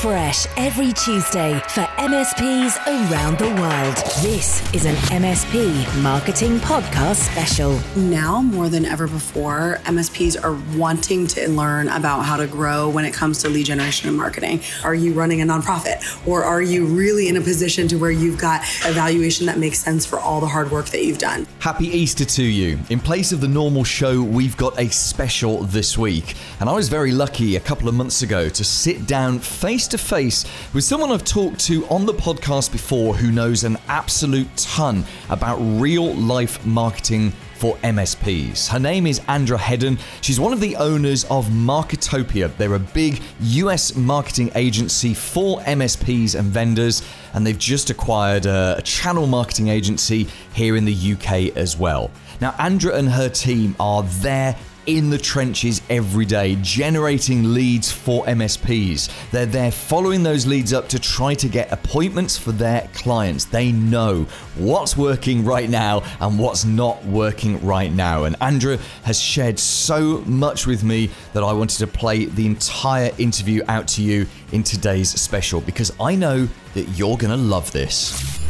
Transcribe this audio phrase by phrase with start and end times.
[0.00, 3.96] fresh every Tuesday for MSPs around the world.
[4.22, 7.78] This is an MSP Marketing Podcast special.
[7.94, 13.04] Now, more than ever before, MSPs are wanting to learn about how to grow when
[13.04, 14.62] it comes to lead generation and marketing.
[14.84, 18.40] Are you running a nonprofit or are you really in a position to where you've
[18.40, 21.46] got a valuation that makes sense for all the hard work that you've done?
[21.58, 22.78] Happy Easter to you.
[22.88, 26.36] In place of the normal show, we've got a special this week.
[26.58, 29.98] And I was very lucky a couple of months ago to sit down face to
[29.98, 35.04] face with someone I've talked to on the podcast before who knows an absolute ton
[35.28, 38.68] about real life marketing for MSPs.
[38.68, 39.98] Her name is Andra Hedden.
[40.22, 42.56] She's one of the owners of Marketopia.
[42.56, 47.02] They're a big US marketing agency for MSPs and vendors,
[47.34, 52.10] and they've just acquired a, a channel marketing agency here in the UK as well.
[52.40, 54.56] Now, Andra and her team are there
[54.96, 59.30] in the trenches every day, generating leads for MSPs.
[59.30, 63.44] They're there following those leads up to try to get appointments for their clients.
[63.44, 64.24] They know
[64.56, 68.24] what's working right now and what's not working right now.
[68.24, 73.10] And Andra has shared so much with me that I wanted to play the entire
[73.18, 77.70] interview out to you in today's special because I know that you're going to love
[77.72, 78.40] this.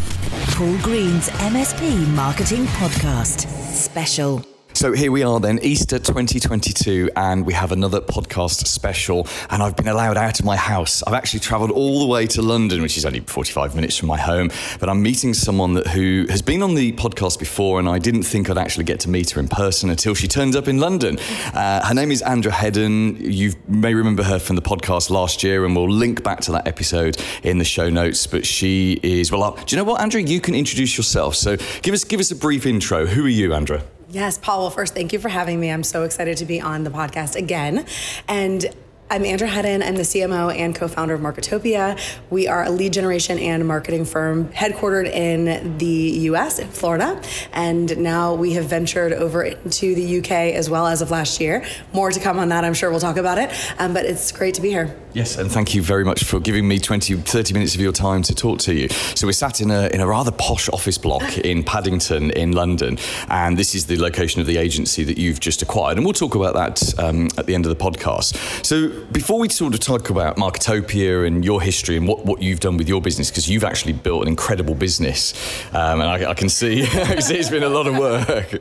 [0.55, 4.50] Paul Green's MSP Marketing Podcast special.
[4.81, 9.29] So here we are then, Easter 2022, and we have another podcast special.
[9.51, 11.03] And I've been allowed out of my house.
[11.03, 14.17] I've actually travelled all the way to London, which is only 45 minutes from my
[14.17, 14.51] home.
[14.79, 18.23] But I'm meeting someone that, who has been on the podcast before, and I didn't
[18.23, 21.19] think I'd actually get to meet her in person until she turned up in London.
[21.53, 23.17] Uh, her name is Andra Hedden.
[23.21, 26.67] You may remember her from the podcast last year, and we'll link back to that
[26.67, 28.27] episode in the show notes.
[28.27, 29.43] But she is well.
[29.43, 30.23] Uh, do you know what, Andra?
[30.23, 31.35] You can introduce yourself.
[31.35, 33.05] So give us give us a brief intro.
[33.05, 33.83] Who are you, Andra?
[34.13, 34.63] Yes, Paul.
[34.63, 35.71] Well, first, thank you for having me.
[35.71, 37.87] I'm so excited to be on the podcast again.
[38.27, 38.67] And
[39.13, 39.83] I'm Andra Hedden.
[39.83, 42.01] I'm the CMO and co founder of Marketopia.
[42.31, 45.87] We are a lead generation and marketing firm headquartered in the
[46.31, 47.21] US, in Florida.
[47.53, 51.67] And now we have ventured over into the UK as well as of last year.
[51.93, 52.65] More to come on that.
[52.65, 53.51] I'm sure we'll talk about it.
[53.81, 54.97] Um, but it's great to be here.
[55.13, 58.23] Yes, and thank you very much for giving me 20, 30 minutes of your time
[58.23, 58.89] to talk to you.
[59.17, 62.97] So we're sat in a, in a rather posh office block in Paddington in London,
[63.29, 65.97] and this is the location of the agency that you've just acquired.
[65.97, 68.65] And we'll talk about that um, at the end of the podcast.
[68.65, 72.61] So before we sort of talk about Marketopia and your history and what, what you've
[72.61, 75.35] done with your business, because you've actually built an incredible business,
[75.75, 78.53] um, and I, I, can see, it's been a lot of work.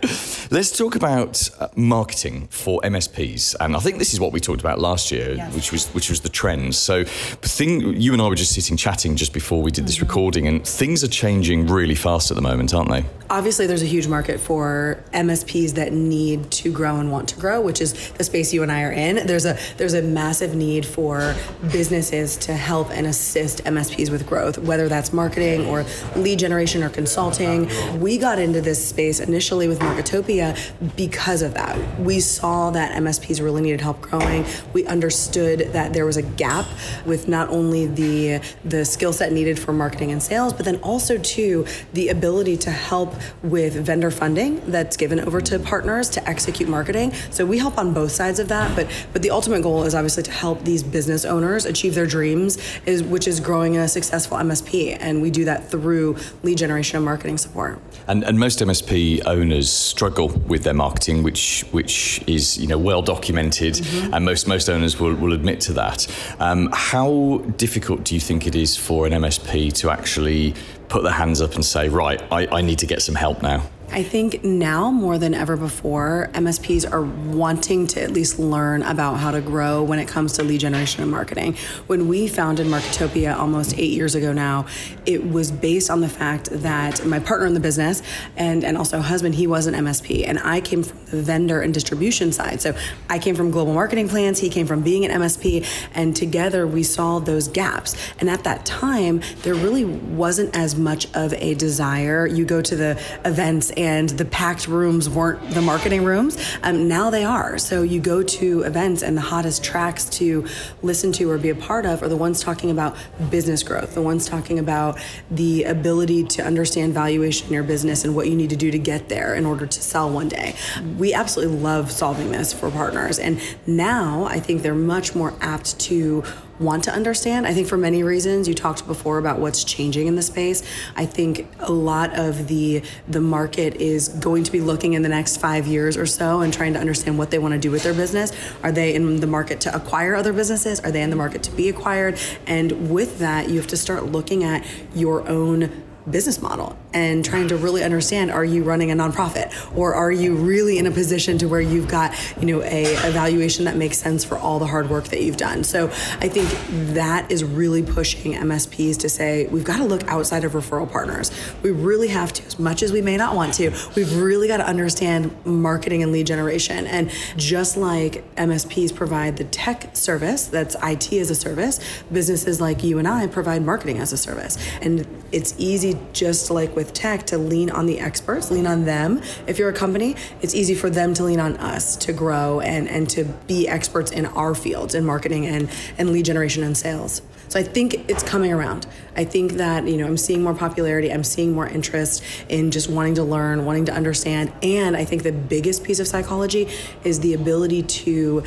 [0.52, 4.62] Let's talk about uh, marketing for MSPs, and I think this is what we talked
[4.62, 5.54] about last year, yes.
[5.54, 6.78] which was which was the trends.
[6.78, 10.06] So, thing you and I were just sitting chatting just before we did this mm-hmm.
[10.06, 13.06] recording, and things are changing really fast at the moment, aren't they?
[13.30, 17.62] Obviously, there's a huge market for MSPs that need to grow and want to grow,
[17.62, 19.28] which is the space you and I are in.
[19.28, 21.36] There's a there's a massive need for
[21.72, 25.86] businesses to help and assist MSPs with growth, whether that's marketing or
[26.16, 27.70] lead generation or consulting.
[28.00, 30.58] We got into this space initially with Marketopia
[30.96, 32.00] because of that.
[32.00, 34.46] We saw that MSPs really needed help growing.
[34.74, 36.66] We understood that there was a gap
[37.06, 41.18] with not only the the skill set needed for marketing and sales, but then also
[41.18, 46.70] too the ability to help with vendor funding that's given over to partners to execute
[46.70, 47.14] marketing.
[47.32, 50.19] So we help on both sides of that, but but the ultimate goal is obviously
[50.22, 54.98] to help these business owners achieve their dreams, is which is growing a successful MSP,
[55.00, 57.80] and we do that through lead generation and marketing support.
[58.08, 63.02] And, and most MSP owners struggle with their marketing, which which is you know well
[63.02, 64.14] documented, mm-hmm.
[64.14, 66.08] and most most owners will, will admit to that.
[66.40, 70.54] Um, how difficult do you think it is for an MSP to actually
[70.88, 73.64] put their hands up and say, right, I, I need to get some help now?
[73.92, 79.16] I think now more than ever before, MSPs are wanting to at least learn about
[79.16, 81.56] how to grow when it comes to lead generation and marketing.
[81.88, 84.68] When we founded Marketopia almost eight years ago now,
[85.08, 88.04] it was based on the fact that my partner in the business
[88.38, 91.74] and, and also husband, he was an MSP, and I came from the vendor and
[91.74, 92.62] distribution side.
[92.62, 92.78] So
[93.10, 96.84] I came from global marketing plans, he came from being an MSP, and together we
[96.84, 97.96] solved those gaps.
[98.20, 102.28] And at that time, there really wasn't as much of a desire.
[102.28, 106.38] You go to the events and the packed rooms weren't the marketing rooms.
[106.64, 107.58] Um, now they are.
[107.58, 110.46] So you go to events, and the hottest tracks to
[110.82, 112.98] listen to or be a part of are the ones talking about
[113.32, 115.00] business growth, the ones talking about
[115.32, 118.80] the ability to understand valuation in your business and what you need to do to
[118.80, 120.56] get there in order to sell one day.
[120.98, 123.18] We absolutely love solving this for partners.
[123.18, 126.26] And now I think they're much more apt to
[126.60, 127.48] want to understand.
[127.48, 130.64] I think for many reasons, you talked before about what's changing in the space.
[130.96, 135.10] I think a lot of the the market is going to be looking in the
[135.10, 137.84] next five years or so and trying to understand what they want to do with
[137.84, 138.32] their business.
[138.64, 140.80] Are they in the market to acquire other businesses?
[140.82, 142.20] Are they in the market to be acquired?
[142.46, 147.48] And with that, you have to start looking at your own business model and trying
[147.48, 149.54] to really understand are you running a nonprofit?
[149.78, 153.66] Or are you really in a position to where you've got you know a evaluation
[153.66, 155.64] that makes sense for all the hard work that you've done?
[155.64, 155.88] So
[156.22, 156.50] i think
[156.94, 161.32] that is really pushing msps to say we've got to look outside of referral partners.
[161.62, 164.58] We really have to as much as we may not want to we've really got
[164.58, 166.88] to understand marketing and lead generation.
[166.88, 171.80] And just like msps provide the tech service that's it as a service
[172.12, 174.58] businesses like you and i provide marketing as a service.
[174.82, 179.22] And it's easy just like with tech to lean on the experts, lean on them.
[179.48, 182.88] If you're a company, it's easy for them to lean on us to grow and,
[182.88, 187.22] and to be experts in our fields in marketing and, and lead generation and sales.
[187.50, 188.88] So I think it's coming around.
[189.18, 192.90] I think that, you know, I'm seeing more popularity, I'm seeing more interest in just
[192.90, 194.54] wanting to learn, wanting to understand.
[194.64, 196.70] And I think the biggest piece of psychology
[197.04, 198.44] is the ability to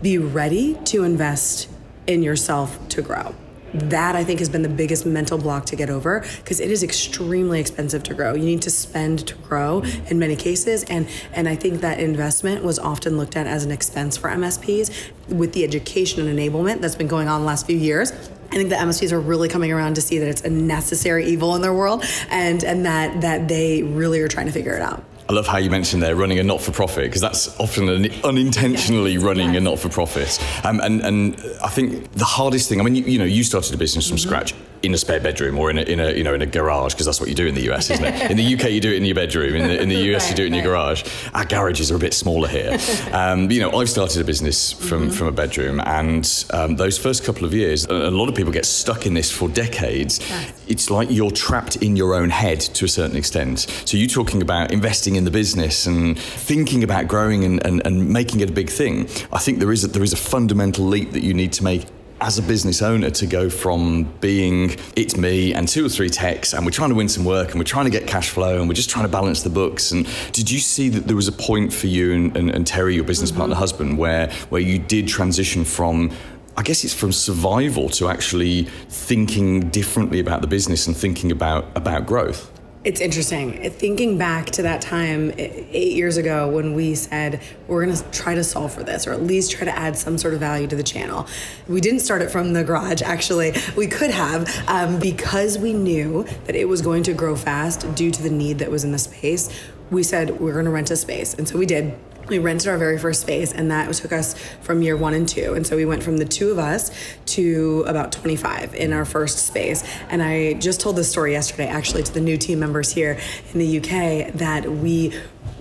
[0.00, 1.68] be ready to invest
[2.06, 3.34] in yourself to grow
[3.74, 6.82] that I think has been the biggest mental block to get over because it is
[6.82, 8.34] extremely expensive to grow.
[8.34, 12.64] You need to spend to grow in many cases, and and I think that investment
[12.64, 15.10] was often looked at as an expense for MSPs.
[15.28, 18.68] With the education and enablement that's been going on the last few years, I think
[18.68, 21.74] the MSPs are really coming around to see that it's a necessary evil in their
[21.74, 25.04] world, and and that that they really are trying to figure it out.
[25.28, 28.10] I love how you mentioned there running a not for profit because that's often an
[28.24, 30.38] unintentionally running a not for profit.
[30.64, 33.74] Um, and, and I think the hardest thing, I mean, you, you know, you started
[33.74, 34.28] a business from mm-hmm.
[34.28, 34.54] scratch
[34.84, 37.06] in a spare bedroom or in a, in a you know in a garage because
[37.06, 38.30] that's what you do in the US, isn't it?
[38.30, 39.54] In the UK, you do it in your bedroom.
[39.54, 40.62] In the, in the US, right, you do it in right.
[40.62, 41.04] your garage.
[41.34, 42.78] Our garages are a bit smaller here.
[43.14, 45.10] Um, you know, I've started a business from mm-hmm.
[45.10, 48.66] from a bedroom, and um, those first couple of years, a, lot of people get
[48.66, 50.20] stuck in this for decades.
[50.66, 53.60] It's like you're trapped in your own head to a certain extent.
[53.84, 58.08] So you're talking about investing in the business and thinking about growing and, and, and
[58.08, 59.08] making it a big thing.
[59.32, 61.86] I think there is a, there is a fundamental leap that you need to make
[62.24, 66.54] as a business owner to go from being it's me and two or three techs
[66.54, 68.66] and we're trying to win some work and we're trying to get cash flow and
[68.66, 71.32] we're just trying to balance the books and did you see that there was a
[71.32, 73.40] point for you and, and, and terry your business mm-hmm.
[73.40, 76.10] partner husband where where you did transition from
[76.56, 81.66] I guess it's from survival to actually thinking differently about the business and thinking about
[81.74, 82.53] about growth.
[82.84, 83.70] It's interesting.
[83.70, 88.34] Thinking back to that time eight years ago when we said we're going to try
[88.34, 90.76] to solve for this or at least try to add some sort of value to
[90.76, 91.26] the channel.
[91.66, 93.54] We didn't start it from the garage, actually.
[93.74, 98.10] We could have um, because we knew that it was going to grow fast due
[98.10, 99.48] to the need that was in the space.
[99.90, 101.32] We said we're going to rent a space.
[101.32, 101.94] And so we did
[102.28, 105.54] we rented our very first space and that took us from year one and two.
[105.54, 106.90] And so we went from the two of us
[107.26, 109.84] to about 25 in our first space.
[110.08, 113.18] And i just told this story yesterday actually to the new team members here
[113.52, 115.12] in the uk that we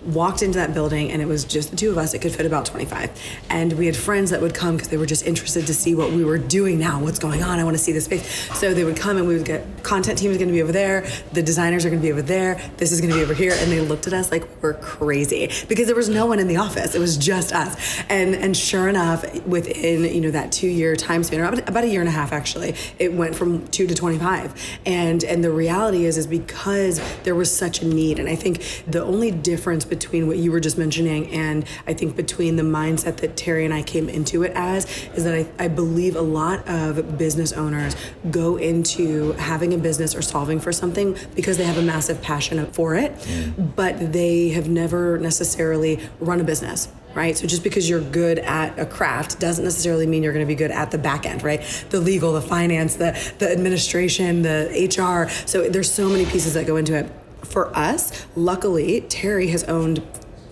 [0.06, 2.14] walked into that building and it was just the two of us.
[2.14, 3.10] It could fit about 25.
[3.50, 6.12] And we had friends that would come because they were just interested to see what
[6.12, 7.60] we were doing now, what's going on.
[7.60, 8.28] I want to see the space.
[8.58, 10.72] So they would come and we would get content team is going to be over
[10.72, 13.34] there, the designers are going to be over there, this is going to be over
[13.34, 13.54] here.
[13.58, 16.58] And they looked at us like we're crazy because there was no one in the
[16.58, 16.96] office.
[16.96, 18.02] It was just us.
[18.10, 21.88] And and sure enough, within you know that two year time span, or about a
[21.88, 24.80] year and a half actually, it went from two to 25.
[24.86, 28.20] And and the reality is is because there was such a need.
[28.20, 32.16] And I think the only difference between what you were just mentioning and I think
[32.16, 35.68] between the mindset that Terry and I came into it as is that I, I
[35.68, 37.96] believe a lot of business owners
[38.32, 42.66] go into having a business or solving for something because they have a massive passion
[42.72, 43.76] for it, mm.
[43.76, 47.38] but they have never necessarily run a business right?
[47.38, 50.56] So just because you're good at a craft doesn't necessarily mean you're going to be
[50.56, 51.62] good at the back end, right?
[51.92, 55.30] The legal, the finance, the the administration, the HR.
[55.48, 57.12] So there's so many pieces that go into it
[57.54, 60.02] for us, luckily, Terry has owned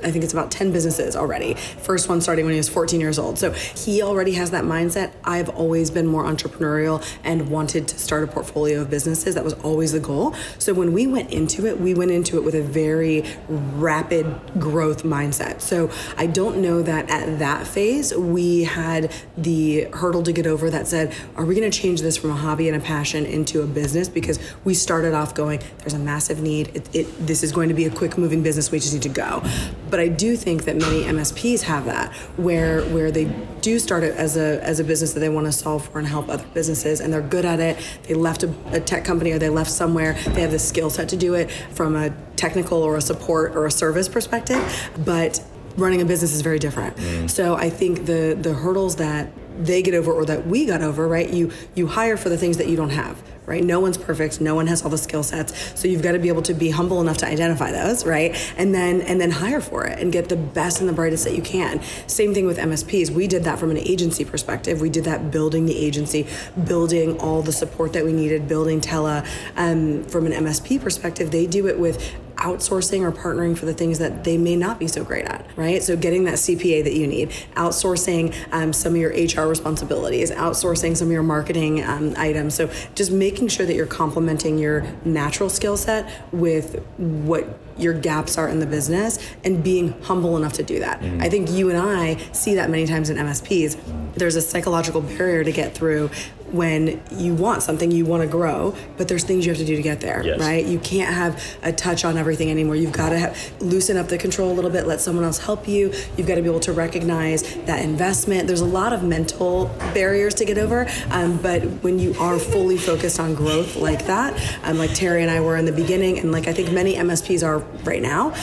[0.04, 1.54] I think it's about 10 businesses already.
[1.54, 3.38] First one starting when he was 14 years old.
[3.38, 5.12] So he already has that mindset.
[5.24, 9.36] I've always been more entrepreneurial and wanted to start a portfolio of businesses.
[9.36, 10.36] That was always the goal.
[10.60, 14.26] So when we went into it, we went into it with a very rapid
[14.60, 15.62] growth mindset.
[15.62, 20.70] So I don't know that at that phase we had the hurdle to get over
[20.70, 23.62] that said, are we going to change this from a hobby and a passion into
[23.62, 24.10] a business?
[24.10, 26.70] Because we started off going, there's a massive need.
[26.76, 28.72] It, it, this is going to be a quick moving business.
[28.72, 29.44] We just need to go.
[29.92, 33.26] But I do think that many MSPs have that, where where they
[33.62, 36.08] do start it as a as a business that they want to solve for and
[36.08, 37.78] help other businesses, and they're good at it.
[38.08, 40.14] They left a, a tech company or they left somewhere.
[40.30, 43.66] They have the skill set to do it from a technical or a support or
[43.68, 45.44] a service perspective, but
[45.78, 46.96] running a business is very different.
[46.98, 47.30] Mm.
[47.30, 51.08] So I think the the hurdles that they get over or that we got over,
[51.08, 51.30] right?
[51.30, 53.64] You you hire for the things that you don't have, right?
[53.64, 54.40] No one's perfect.
[54.40, 55.80] No one has all the skill sets.
[55.80, 58.36] So you've got to be able to be humble enough to identify those, right?
[58.58, 61.36] And then and then hire for it and get the best and the brightest that
[61.36, 61.82] you can.
[62.08, 63.10] Same thing with MSPs.
[63.10, 64.82] We did that from an agency perspective.
[64.82, 66.28] We did that building the agency,
[66.66, 69.26] building all the support that we needed, building Tela.
[69.56, 74.00] Um, from an MSP perspective, they do it with outsourcing or partnering for the things
[74.00, 75.84] that they may not be so great at, right?
[75.84, 80.98] So getting that CPA that you need, outsourcing um, some of your HR responsibilities, outsourcing
[80.98, 82.56] some of your marketing um, items.
[82.56, 87.48] So just making sure that you're complementing your natural skill set with what
[87.78, 91.02] your gaps are in the business and being humble enough to do that.
[91.02, 91.22] Mm.
[91.22, 93.78] I think you and I see that many times in MSPs.
[94.16, 96.10] There's a psychological barrier to get through
[96.52, 99.76] when you want something, you want to grow, but there's things you have to do
[99.76, 100.40] to get there, yes.
[100.40, 100.66] right?
[100.66, 102.76] You can't have a touch on everything anymore.
[102.76, 105.68] You've got to have, loosen up the control a little bit, let someone else help
[105.68, 105.94] you.
[106.18, 108.48] You've got to be able to recognize that investment.
[108.48, 112.78] There's a lot of mental barriers to get over, um, but when you are fully
[112.78, 116.32] focused on growth like that, um, like Terry and I were in the beginning, and
[116.32, 118.34] like I think many MSPs are right now,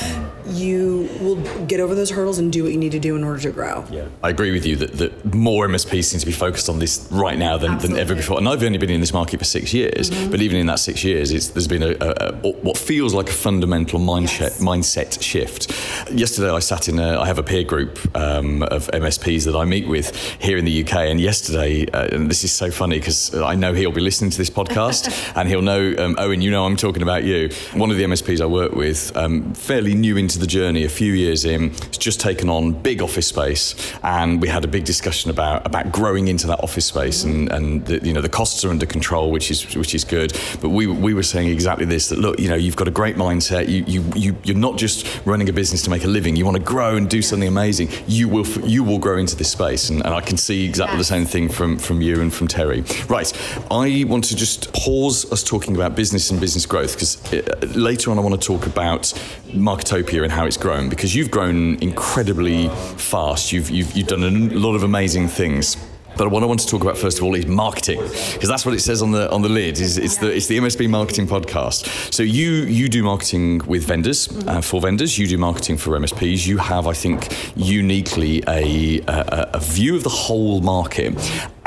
[0.50, 1.36] you will
[1.66, 3.84] get over those hurdles and do what you need to do in order to grow.
[3.90, 7.08] Yeah, I agree with you that, that more MSPs seem to be focused on this
[7.10, 8.38] right now than, than ever before.
[8.38, 10.30] And I've only been in this market for six years, mm-hmm.
[10.30, 13.32] but even in that six years, there's been a, a, a, what feels like a
[13.32, 14.62] fundamental mindset yes.
[14.62, 15.70] mindset shift.
[16.10, 19.64] Yesterday, I sat in a, I have a peer group um, of MSPs that I
[19.64, 23.34] meet with here in the UK, and yesterday, uh, and this is so funny because
[23.34, 26.40] I know he'll be listening to this podcast, and he'll know um, Owen.
[26.40, 27.50] You know, I'm talking about you.
[27.74, 31.12] One of the MSPs I work with, um, fairly new into the journey, a few
[31.12, 35.30] years in, It's just taken on big office space, and we had a big discussion
[35.30, 38.70] about about growing into that office space, and and the, you know the costs are
[38.70, 40.32] under control, which is which is good.
[40.60, 43.16] But we we were saying exactly this that look, you know, you've got a great
[43.16, 43.68] mindset.
[43.68, 46.36] You you you you're not just running a business to make a living.
[46.36, 47.88] You want to grow and do something amazing.
[48.06, 51.08] You will you will grow into this space, and, and I can see exactly yes.
[51.08, 52.84] the same thing from from you and from Terry.
[53.08, 53.32] Right,
[53.70, 58.10] I want to just pause us talking about business and business growth because uh, later
[58.10, 59.02] on I want to talk about
[59.48, 62.68] Marketopia and how it's grown because you've grown incredibly
[62.98, 63.50] fast.
[63.50, 65.78] You've, you've, you've done a lot of amazing things.
[66.18, 68.00] But what I want to talk about first of all is marketing,
[68.32, 69.78] because that's what it says on the on the lid.
[69.78, 72.12] Is it's the it's the MSP marketing podcast.
[72.12, 75.16] So you you do marketing with vendors uh, for vendors.
[75.16, 76.44] You do marketing for MSPs.
[76.44, 81.14] You have, I think, uniquely a, a, a view of the whole market,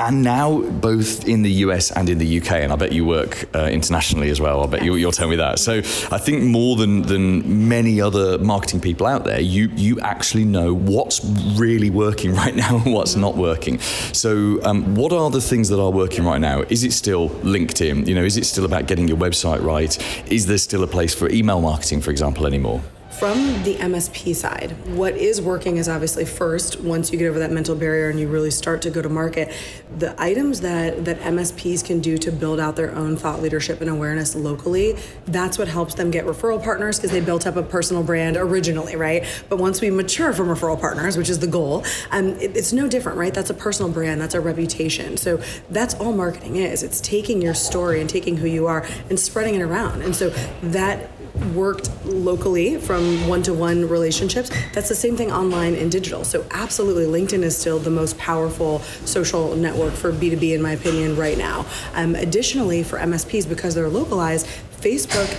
[0.01, 2.53] and now both in the US and in the UK.
[2.53, 4.63] And I bet you work uh, internationally as well.
[4.63, 5.59] I bet you, will tell me that.
[5.59, 5.77] So
[6.11, 10.73] I think more than than many other marketing people out there, you you actually know
[10.73, 11.23] what's
[11.55, 13.79] really working right now and what's not working.
[14.13, 16.61] So um, what are the things that are working right now?
[16.69, 18.07] Is it still LinkedIn?
[18.07, 19.93] You know, is it still about getting your website right?
[20.31, 22.81] Is there still a place for email marketing, for example, anymore?
[23.21, 27.51] From the MSP side, what is working is obviously first, once you get over that
[27.51, 29.53] mental barrier and you really start to go to market,
[29.99, 33.91] the items that, that MSPs can do to build out their own thought leadership and
[33.91, 34.97] awareness locally,
[35.27, 38.95] that's what helps them get referral partners because they built up a personal brand originally,
[38.95, 39.23] right?
[39.49, 42.87] But once we mature from referral partners, which is the goal, um, it, it's no
[42.87, 43.35] different, right?
[43.35, 45.15] That's a personal brand, that's a reputation.
[45.17, 46.81] So that's all marketing is.
[46.81, 50.01] It's taking your story and taking who you are and spreading it around.
[50.01, 50.29] And so
[50.63, 51.11] that
[51.53, 54.49] worked locally from one to one relationships.
[54.73, 56.23] That's the same thing online and digital.
[56.23, 61.15] So, absolutely, LinkedIn is still the most powerful social network for B2B, in my opinion,
[61.15, 61.65] right now.
[61.93, 64.47] Um, additionally, for MSPs, because they're localized,
[64.79, 65.29] Facebook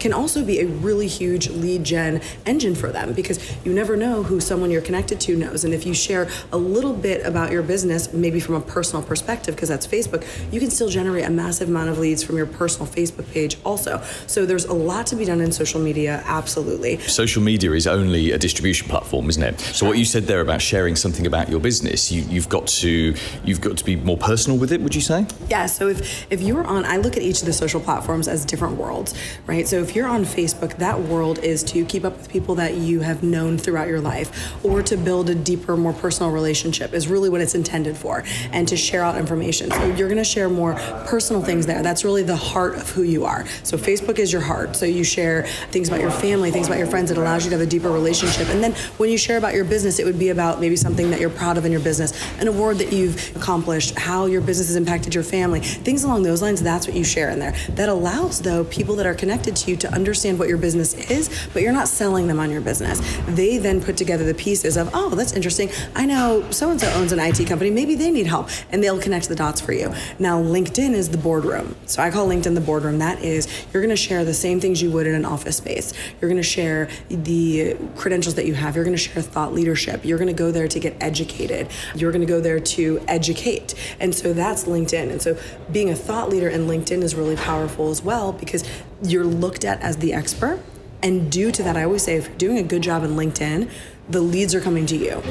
[0.00, 4.22] can also be a really huge lead gen engine for them because you never know
[4.22, 5.64] who someone you're connected to knows.
[5.64, 9.54] And if you share a little bit about your business, maybe from a personal perspective,
[9.54, 12.86] because that's Facebook, you can still generate a massive amount of leads from your personal
[12.86, 14.02] Facebook page also.
[14.26, 16.98] So there's a lot to be done in social media, absolutely.
[17.00, 19.60] Social media is only a distribution platform, isn't it?
[19.60, 23.14] So what you said there about sharing something about your business, you, you've got to
[23.44, 25.26] you've got to be more personal with it, would you say?
[25.48, 25.66] Yeah.
[25.66, 28.76] So if if you're on, I look at each of the social platforms as different
[28.76, 29.14] worlds,
[29.46, 29.66] right?
[29.66, 32.74] So if if you're on Facebook, that world is to keep up with people that
[32.74, 37.08] you have known throughout your life or to build a deeper, more personal relationship, is
[37.08, 39.68] really what it's intended for, and to share out information.
[39.68, 40.74] So you're going to share more
[41.08, 41.82] personal things there.
[41.82, 43.44] That's really the heart of who you are.
[43.64, 44.76] So Facebook is your heart.
[44.76, 45.42] So you share
[45.72, 47.10] things about your family, things about your friends.
[47.10, 48.48] It allows you to have a deeper relationship.
[48.50, 51.18] And then when you share about your business, it would be about maybe something that
[51.18, 54.76] you're proud of in your business, an award that you've accomplished, how your business has
[54.76, 56.62] impacted your family, things along those lines.
[56.62, 57.56] That's what you share in there.
[57.70, 61.28] That allows, though, people that are connected to you to understand what your business is,
[61.52, 63.00] but you're not selling them on your business.
[63.28, 65.70] They then put together the pieces of, oh, that's interesting.
[65.94, 67.70] I know so and so owns an IT company.
[67.70, 69.92] Maybe they need help, and they'll connect the dots for you.
[70.18, 71.76] Now, LinkedIn is the boardroom.
[71.86, 72.98] So I call LinkedIn the boardroom.
[72.98, 75.92] That is, you're going to share the same things you would in an office space.
[76.20, 78.76] You're going to share the credentials that you have.
[78.76, 80.04] You're going to share thought leadership.
[80.04, 81.68] You're going to go there to get educated.
[81.94, 83.74] You're going to go there to educate.
[83.98, 85.10] And so that's LinkedIn.
[85.10, 85.38] And so
[85.70, 88.64] being a thought leader in LinkedIn is really powerful as well because
[89.02, 90.60] you're looked at as the expert.
[91.02, 93.70] And due to that, I always say if you're doing a good job in LinkedIn,
[94.08, 95.22] the leads are coming to you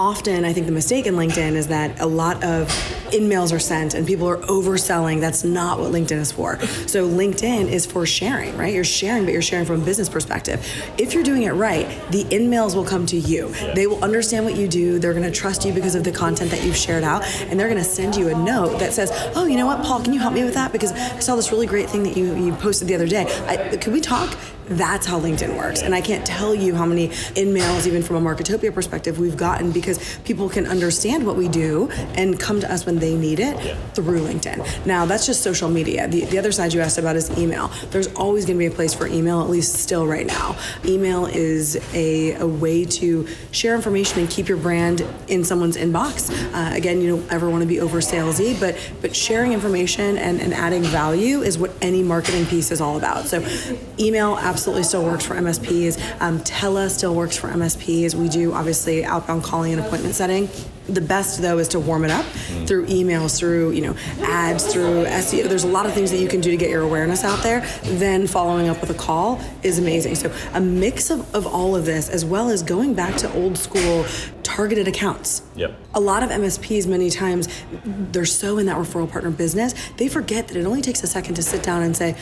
[0.00, 2.74] often I think the mistake in LinkedIn is that a lot of
[3.12, 5.20] in-mails are sent and people are overselling.
[5.20, 6.58] That's not what LinkedIn is for.
[6.86, 8.72] So LinkedIn is for sharing, right?
[8.72, 10.66] You're sharing, but you're sharing from a business perspective.
[10.96, 13.48] If you're doing it right, the in-mails will come to you.
[13.74, 14.98] They will understand what you do.
[14.98, 17.68] They're going to trust you because of the content that you've shared out, and they're
[17.68, 20.02] going to send you a note that says, "Oh, you know what, Paul?
[20.02, 20.72] Can you help me with that?
[20.72, 23.26] Because I saw this really great thing that you you posted the other day.
[23.46, 24.34] I, could we talk?"
[24.70, 25.82] That's how LinkedIn works.
[25.82, 29.72] And I can't tell you how many in-mails, even from a Marketopia perspective, we've gotten
[29.72, 33.56] because people can understand what we do and come to us when they need it
[33.64, 33.74] yeah.
[33.94, 34.86] through LinkedIn.
[34.86, 36.06] Now, that's just social media.
[36.06, 37.72] The, the other side you asked about is email.
[37.90, 40.56] There's always going to be a place for email, at least still right now.
[40.84, 46.30] Email is a, a way to share information and keep your brand in someone's inbox.
[46.54, 50.40] Uh, again, you don't ever want to be over salesy, but but sharing information and,
[50.40, 53.26] and adding value is what any marketing piece is all about.
[53.26, 53.44] So,
[53.98, 56.20] email absolutely still works for MSPs.
[56.20, 58.14] Um, Tele still works for MSPs.
[58.14, 60.48] We do obviously outbound calling and appointment setting.
[60.88, 62.66] The best though is to warm it up mm.
[62.66, 65.48] through emails, through you know ads, through SEO.
[65.48, 67.60] There's a lot of things that you can do to get your awareness out there.
[67.84, 70.16] Then following up with a call is amazing.
[70.16, 73.56] So a mix of, of all of this, as well as going back to old
[73.56, 74.04] school
[74.60, 75.40] targeted accounts.
[75.56, 75.74] Yep.
[75.94, 77.48] A lot of MSPs many times
[77.82, 81.34] they're so in that referral partner business, they forget that it only takes a second
[81.36, 82.14] to sit down and say,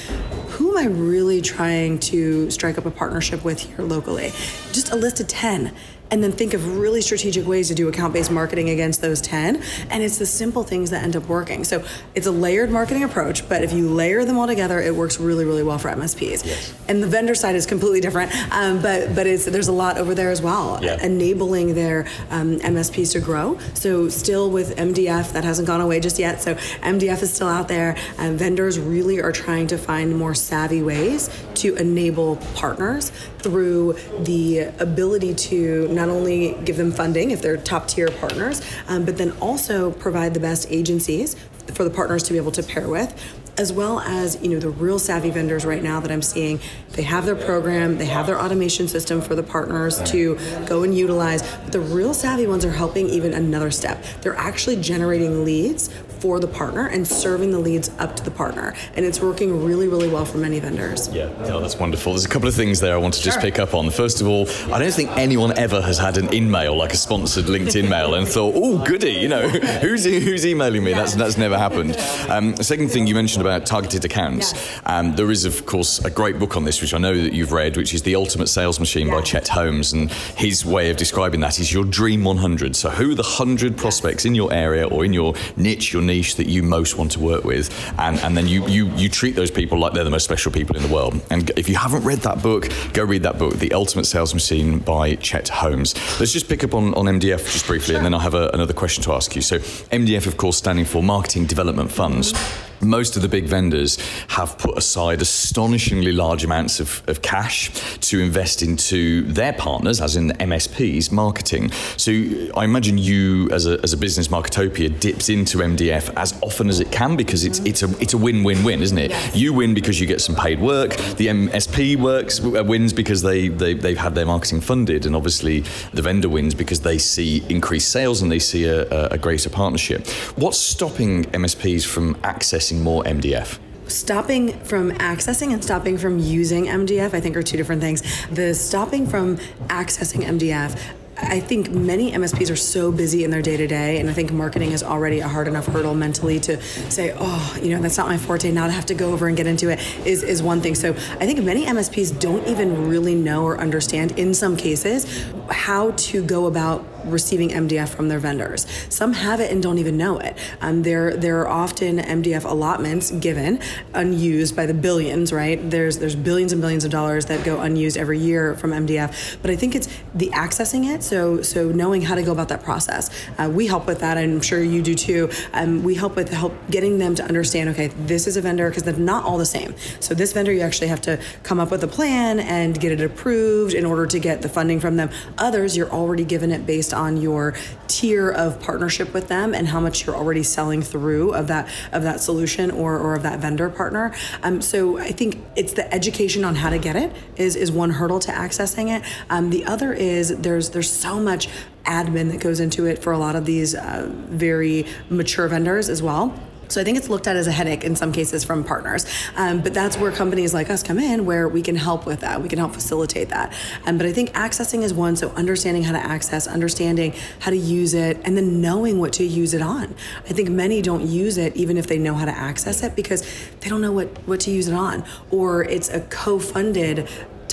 [0.51, 4.31] who am I really trying to strike up a partnership with here locally?
[4.71, 5.75] Just a list of 10
[6.11, 9.63] and then think of really strategic ways to do account based marketing against those 10.
[9.91, 11.65] And it's the simple things that end up working.
[11.65, 11.85] So
[12.15, 15.45] it's a layered marketing approach, but if you layer them all together, it works really,
[15.45, 16.45] really well for MSPs.
[16.45, 16.75] Yes.
[16.89, 20.15] And the vendor side is completely different, um, but but it's, there's a lot over
[20.15, 21.03] there as well, yeah.
[21.03, 23.59] enabling their um, MSPs to grow.
[23.75, 26.41] So still with MDF, that hasn't gone away just yet.
[26.41, 27.97] So MDF is still out there.
[28.19, 34.61] Um, vendors really are trying to find more savvy ways to enable partners through the
[34.79, 39.33] ability to not only give them funding if they're top tier partners, um, but then
[39.41, 41.37] also provide the best agencies
[41.75, 43.15] for the partners to be able to pair with
[43.59, 46.61] as well as you know the real savvy vendors right now that I'm seeing.
[46.93, 50.97] They have their program, they have their automation system for the partners to go and
[50.97, 51.43] utilize.
[51.43, 54.03] But the real savvy ones are helping even another step.
[54.23, 55.89] They're actually generating leads
[56.21, 58.75] for the partner and serving the leads up to the partner.
[58.95, 61.09] And it's working really, really well for many vendors.
[61.09, 62.13] Yeah, oh, that's wonderful.
[62.13, 63.43] There's a couple of things there I want to just sure.
[63.43, 63.91] pick up on.
[63.91, 67.45] First of all, I don't think anyone ever has had an in-mail, like a sponsored
[67.47, 69.49] LinkedIn mail, and thought, oh, goody, you know,
[69.81, 70.93] who's, who's emailing me?
[70.93, 71.97] That's, that's never happened.
[72.29, 74.55] Um, the second thing you mentioned about targeted accounts,
[74.87, 77.53] um, there is, of course, a great book on this, which I know that you've
[77.53, 79.93] read, which is The Ultimate Sales Machine by Chet Holmes.
[79.93, 82.77] And his way of describing that is your dream 100.
[82.77, 86.37] So who are the 100 prospects in your area or in your niche, your niche
[86.37, 89.51] that you most want to work with, and, and then you, you, you treat those
[89.51, 91.21] people like they're the most special people in the world.
[91.31, 94.79] And if you haven't read that book, go read that book, The Ultimate Sales Machine
[94.79, 95.95] by Chet Holmes.
[96.21, 97.97] Let's just pick up on, on MDF just briefly, sure.
[97.97, 99.43] and then I'll have a, another question to ask you.
[99.43, 102.33] So, MDF, of course, standing for Marketing Development Funds
[102.81, 108.21] most of the big vendors have put aside astonishingly large amounts of, of cash to
[108.21, 111.71] invest into their partners, as in the MSPs, marketing.
[111.97, 112.13] So
[112.57, 116.81] I imagine you, as a, as a business Marketopia, dips into MDF as often as
[116.81, 119.11] it can because it's it's a it's a win win win, isn't it?
[119.11, 119.37] Yes.
[119.37, 120.97] You win because you get some paid work.
[121.17, 125.61] The MSP works uh, wins because they, they they've had their marketing funded, and obviously
[125.93, 130.07] the vendor wins because they see increased sales and they see a, a greater partnership.
[130.37, 133.59] What's stopping MSPs from accessing more MDF?
[133.87, 138.03] Stopping from accessing and stopping from using MDF, I think, are two different things.
[138.29, 140.79] The stopping from accessing MDF,
[141.21, 144.31] I think many MSPs are so busy in their day to day, and I think
[144.33, 148.07] marketing is already a hard enough hurdle mentally to say, oh, you know, that's not
[148.07, 148.51] my forte.
[148.53, 150.75] Now to have to go over and get into it is is one thing.
[150.75, 155.91] So I think many MSPs don't even really know or understand, in some cases, how
[155.93, 158.67] to go about receiving MDF from their vendors.
[158.89, 160.37] Some have it and don't even know it.
[160.61, 163.61] Um, there, there are often MDF allotments given
[163.95, 165.59] unused by the billions, right?
[165.71, 169.39] There's there's billions and billions of dollars that go unused every year from MDF.
[169.43, 171.03] But I think it's the accessing it.
[171.03, 173.11] So so knowing how to go about that process.
[173.39, 174.17] Uh, we help with that.
[174.17, 175.31] And I'm sure you do too.
[175.53, 177.71] Um, we help with help getting them to understand.
[177.71, 179.75] Okay, this is a vendor because they're not all the same.
[180.01, 183.01] So this vendor, you actually have to come up with a plan and get it
[183.01, 185.11] approved in order to get the funding from them.
[185.39, 187.55] Others, you're already given it based on your
[187.89, 192.03] tier of partnership with them and how much you're already selling through of that of
[192.03, 194.15] that solution or, or of that vendor partner.
[194.43, 197.91] Um, so I think it's the education on how to get it is is one
[197.91, 199.05] hurdle to accessing it.
[199.31, 201.49] Um, the other is there's there's so much
[201.85, 206.03] admin that goes into it for a lot of these uh, very mature vendors as
[206.03, 206.39] well.
[206.69, 209.07] So I think it's looked at as a headache in some cases from partners.
[209.37, 212.43] Um, but that's where companies like us come in, where we can help with that.
[212.43, 213.53] We can help facilitate that.
[213.87, 215.17] Um, but I think accessing is one.
[215.17, 219.25] So understanding how to access, understanding how to use it, and then knowing what to
[219.25, 219.95] use it on.
[220.25, 223.23] I think many don't use it even if they know how to access it because
[223.61, 225.05] they don't know what, what to use it on.
[225.31, 227.09] Or it's a co-funded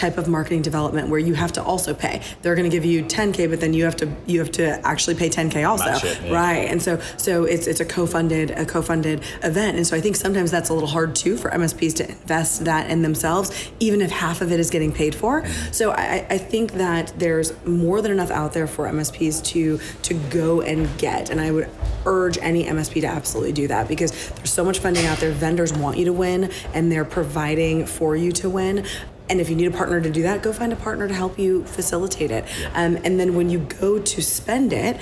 [0.06, 2.22] type of marketing development where you have to also pay.
[2.42, 5.16] They're going to give you 10k, but then you have to you have to actually
[5.16, 6.34] pay 10k also, it, yeah.
[6.34, 6.66] right?
[6.72, 10.52] And so so it's it's a co-funded a co-funded event, and so I think sometimes
[10.52, 14.42] that's a little hard too for MSPs to invest that in themselves, even if half
[14.42, 15.42] of it is getting paid for.
[15.42, 15.74] Mm.
[15.74, 20.14] So I, I think that there's more than enough out there for MSPs to to
[20.30, 21.70] go and get, and I would
[22.06, 25.32] urge any MSP to absolutely do that because there's so much funding out there.
[25.32, 28.86] Vendors want you to win, and they're providing for you to win.
[29.30, 31.40] And if you need a partner to do that, go find a partner to help
[31.40, 32.46] you facilitate it.
[32.74, 35.00] Um, and then when you go to spend it,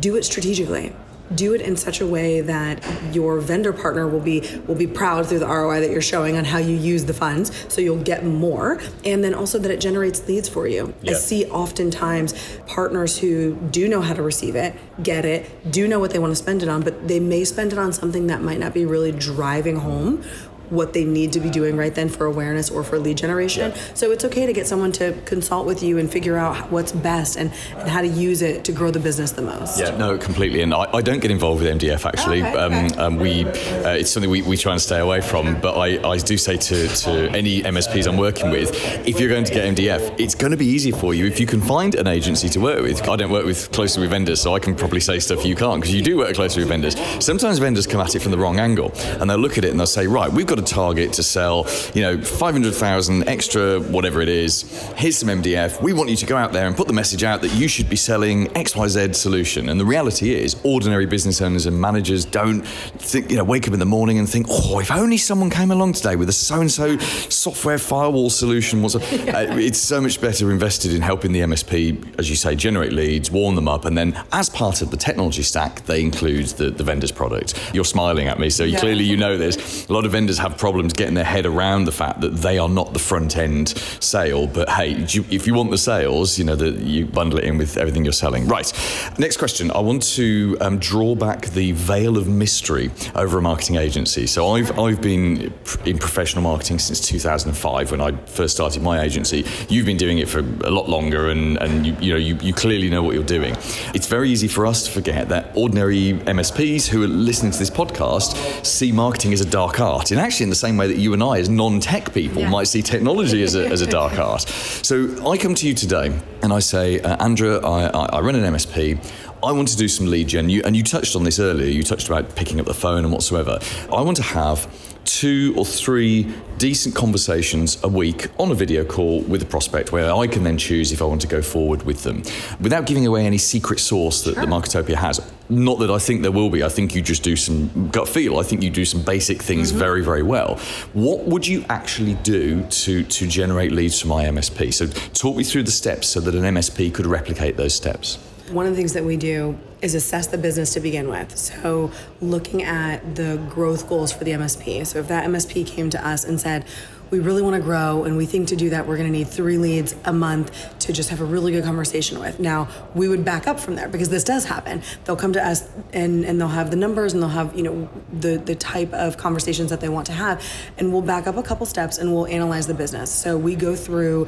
[0.00, 0.94] do it strategically.
[1.34, 2.84] Do it in such a way that
[3.14, 6.44] your vendor partner will be will be proud through the ROI that you're showing on
[6.44, 10.28] how you use the funds, so you'll get more, and then also that it generates
[10.28, 10.92] leads for you.
[11.02, 12.34] I see oftentimes
[12.66, 16.32] partners who do know how to receive it, get it, do know what they want
[16.32, 18.84] to spend it on, but they may spend it on something that might not be
[18.84, 20.22] really driving home
[20.70, 23.72] what they need to be doing right then for awareness or for lead generation.
[23.94, 27.36] So it's okay to get someone to consult with you and figure out what's best
[27.36, 29.78] and, and how to use it to grow the business the most.
[29.78, 30.62] Yeah, no, completely.
[30.62, 32.42] And I, I don't get involved with MDF actually.
[32.42, 32.96] Okay, um, okay.
[32.96, 35.60] um, we, uh, it's something we, we try and stay away from.
[35.60, 38.70] But I, I do say to, to any MSPs I'm working with,
[39.06, 41.46] if you're going to get MDF, it's going to be easier for you if you
[41.46, 43.08] can find an agency to work with.
[43.08, 45.80] I don't work with closely with vendors, so I can probably say stuff you can't
[45.80, 46.96] because you do work closely with vendors.
[47.24, 49.78] Sometimes vendors come at it from the wrong angle and they'll look at it and
[49.78, 54.28] they'll say, right, we've got a target to sell, you know, 500,000 extra, whatever it
[54.28, 54.62] is.
[54.96, 55.82] Here's some MDF.
[55.82, 57.88] We want you to go out there and put the message out that you should
[57.88, 59.68] be selling XYZ solution.
[59.68, 63.74] And the reality is, ordinary business owners and managers don't think, you know, wake up
[63.74, 66.60] in the morning and think, oh, if only someone came along today with a so
[66.60, 68.82] and so software firewall solution.
[68.82, 72.92] Was uh, it's so much better invested in helping the MSP, as you say, generate
[72.92, 76.70] leads, warm them up, and then as part of the technology stack, they include the,
[76.70, 77.54] the vendor's product.
[77.74, 78.78] You're smiling at me, so Yeah.
[78.80, 79.88] clearly you know this.
[79.88, 82.68] A lot of vendors have problems getting their head around the fact that they are
[82.68, 83.68] not the front end
[84.00, 84.46] sale.
[84.46, 87.56] But hey, you- if you want the sales, you know that you bundle it in
[87.58, 88.46] with everything you're selling.
[88.46, 88.70] Right.
[89.18, 89.70] Next question.
[89.70, 94.26] I want to um, draw back the veil of mystery over a marketing agency.
[94.26, 95.52] So I've I've been
[95.86, 99.46] in professional marketing since 2005 when I first started my agency.
[99.70, 102.52] You've been doing it for a lot longer, and and you you know you, you
[102.52, 103.54] clearly know what you're doing.
[103.94, 107.70] It's very easy for us to forget that ordinary MSPs who are listening to this
[107.70, 111.12] podcast see marketing as a dark art, and actually in the same way that you
[111.12, 112.50] and I, as non-tech people, Yeah.
[112.50, 114.42] might see technology as a, as a dark art.
[114.42, 118.34] So I come to you today and I say, uh, Andrea, I, I, I run
[118.34, 118.98] an MSP.
[119.42, 120.48] I want to do some lead gen.
[120.48, 121.66] You, and you touched on this earlier.
[121.68, 123.58] You touched about picking up the phone and whatsoever.
[123.92, 124.66] I want to have
[125.04, 130.12] two or three decent conversations a week on a video call with a prospect where
[130.12, 132.22] I can then choose if I want to go forward with them
[132.60, 135.20] without giving away any secret sauce that, that Marketopia has.
[135.50, 136.62] Not that I think there will be.
[136.62, 138.38] I think you just do some gut feel.
[138.38, 139.78] I think you do some basic things mm-hmm.
[139.78, 140.58] very, very well.
[140.94, 144.72] What would you actually do to, to generate leads for my MSP?
[144.72, 148.18] So talk me through the steps so that an MSP could replicate those steps.
[148.50, 151.36] One of the things that we do is assess the business to begin with.
[151.36, 154.86] So, looking at the growth goals for the MSP.
[154.86, 156.66] So, if that MSP came to us and said,
[157.10, 159.28] we really want to grow, and we think to do that, we're going to need
[159.28, 162.40] three leads a month to just have a really good conversation with.
[162.40, 164.82] Now, we would back up from there because this does happen.
[165.04, 167.88] They'll come to us and, and they'll have the numbers and they'll have, you know,
[168.12, 170.44] the, the type of conversations that they want to have.
[170.76, 173.12] And we'll back up a couple steps and we'll analyze the business.
[173.12, 174.26] So, we go through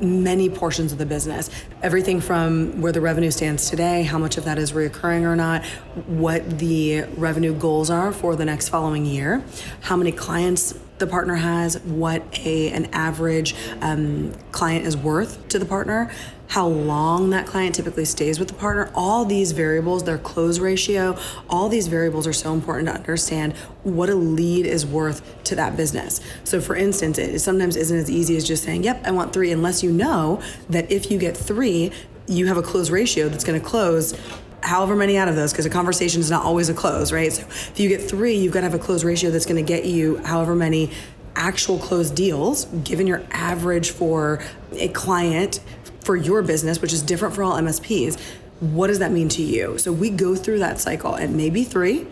[0.00, 1.50] many portions of the business.
[1.82, 5.64] Everything from where the revenue stands today, how much of that is reoccurring or not,
[6.06, 9.42] what the revenue goals are for the next following year,
[9.82, 15.58] how many clients the partner has, what a an average um, client is worth to
[15.58, 16.10] the partner.
[16.48, 21.18] How long that client typically stays with the partner, all these variables, their close ratio,
[21.50, 25.76] all these variables are so important to understand what a lead is worth to that
[25.76, 26.20] business.
[26.44, 29.50] So, for instance, it sometimes isn't as easy as just saying, Yep, I want three,
[29.50, 31.92] unless you know that if you get three,
[32.28, 34.18] you have a close ratio that's going to close
[34.62, 37.46] however many out of those because a conversation is not always a close right so
[37.46, 39.84] if you get three you've got to have a close ratio that's going to get
[39.84, 40.90] you however many
[41.36, 45.60] actual closed deals given your average for a client
[46.06, 48.18] for your business, which is different for all MSPs,
[48.60, 49.76] what does that mean to you?
[49.76, 52.06] So we go through that cycle and maybe three,